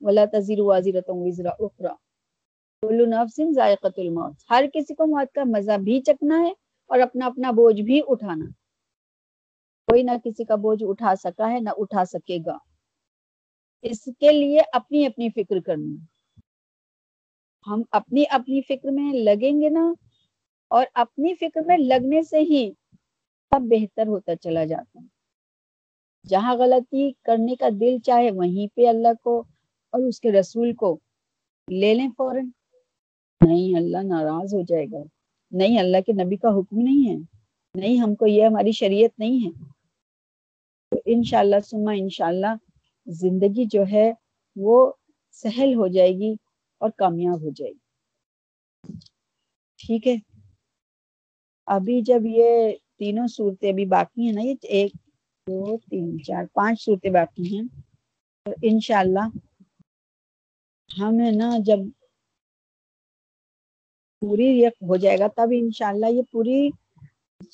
[0.00, 1.94] ولا تزیر وزیرت وزرا اخرا
[3.54, 6.50] ذائقت الموت۔ ہر کسی کو موت کا مزہ بھی چکنا ہے
[6.90, 8.44] اور اپنا اپنا بوجھ بھی اٹھانا۔
[9.88, 12.56] کوئی نہ کسی کا بوجھ اٹھا سکا ہے، نہ اٹھا سکے گا۔
[13.84, 15.96] اس کے لیے اپنی اپنی فکر کرنی۔
[17.66, 19.92] ہم اپنی اپنی فکر میں لگیں گے نا
[20.70, 22.70] اور اپنی فکر میں لگنے سے ہی
[23.52, 25.06] سب بہتر ہوتا چلا جاتا ہے۔
[26.28, 29.44] جہاں غلطی کرنے کا دل چاہے وہیں پہ اللہ کو
[29.92, 30.98] اور اس کے رسول کو
[31.68, 32.50] لے لیں فوراً۔
[33.40, 35.02] نہیں، اللہ ناراض ہو جائے گا۔
[35.50, 37.16] نہیں، اللہ کے نبی کا حکم نہیں ہے۔
[37.74, 39.50] نہیں، ہم کو یہ ہماری شریعت نہیں ہے۔
[40.90, 42.54] تو انشاءاللہ سما انشاءاللہ
[43.06, 44.12] زندگی جو ہے
[44.56, 44.92] وہ
[45.30, 46.34] سہل ہو جائے گی
[46.78, 47.78] اور کامیاب ہو جائے گی۔
[49.78, 50.29] ٹھیک ہے۔
[51.70, 54.92] ابھی جب یہ تینوں صورتیں ابھی باقی ہیں نا، یہ ایک،
[55.46, 57.68] دو، تین، چار، پانچ صورتیں باقی ہیں۔
[58.44, 59.28] تو انشاءاللہ
[61.00, 61.78] ہم ہے نا، جب
[64.20, 66.70] پوری یہ ہو جائے گا، تب انشاءاللہ یہ پوری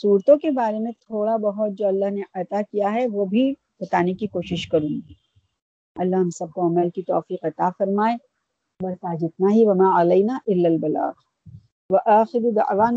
[0.03, 4.15] صورتوں کے بارے میں تھوڑا بہت جو اللہ نے عطا کیا ہے، وہ بھی بتانے
[4.15, 5.15] کی کوشش کروں گی۔
[5.95, 8.17] اللہ ہم سب کو عمل کی توفیق عطا فرمائے۔
[8.83, 11.13] بس آج اتنا ہی۔ وما علینا الا البلاغ۔
[11.91, 12.95] وآخر دعوان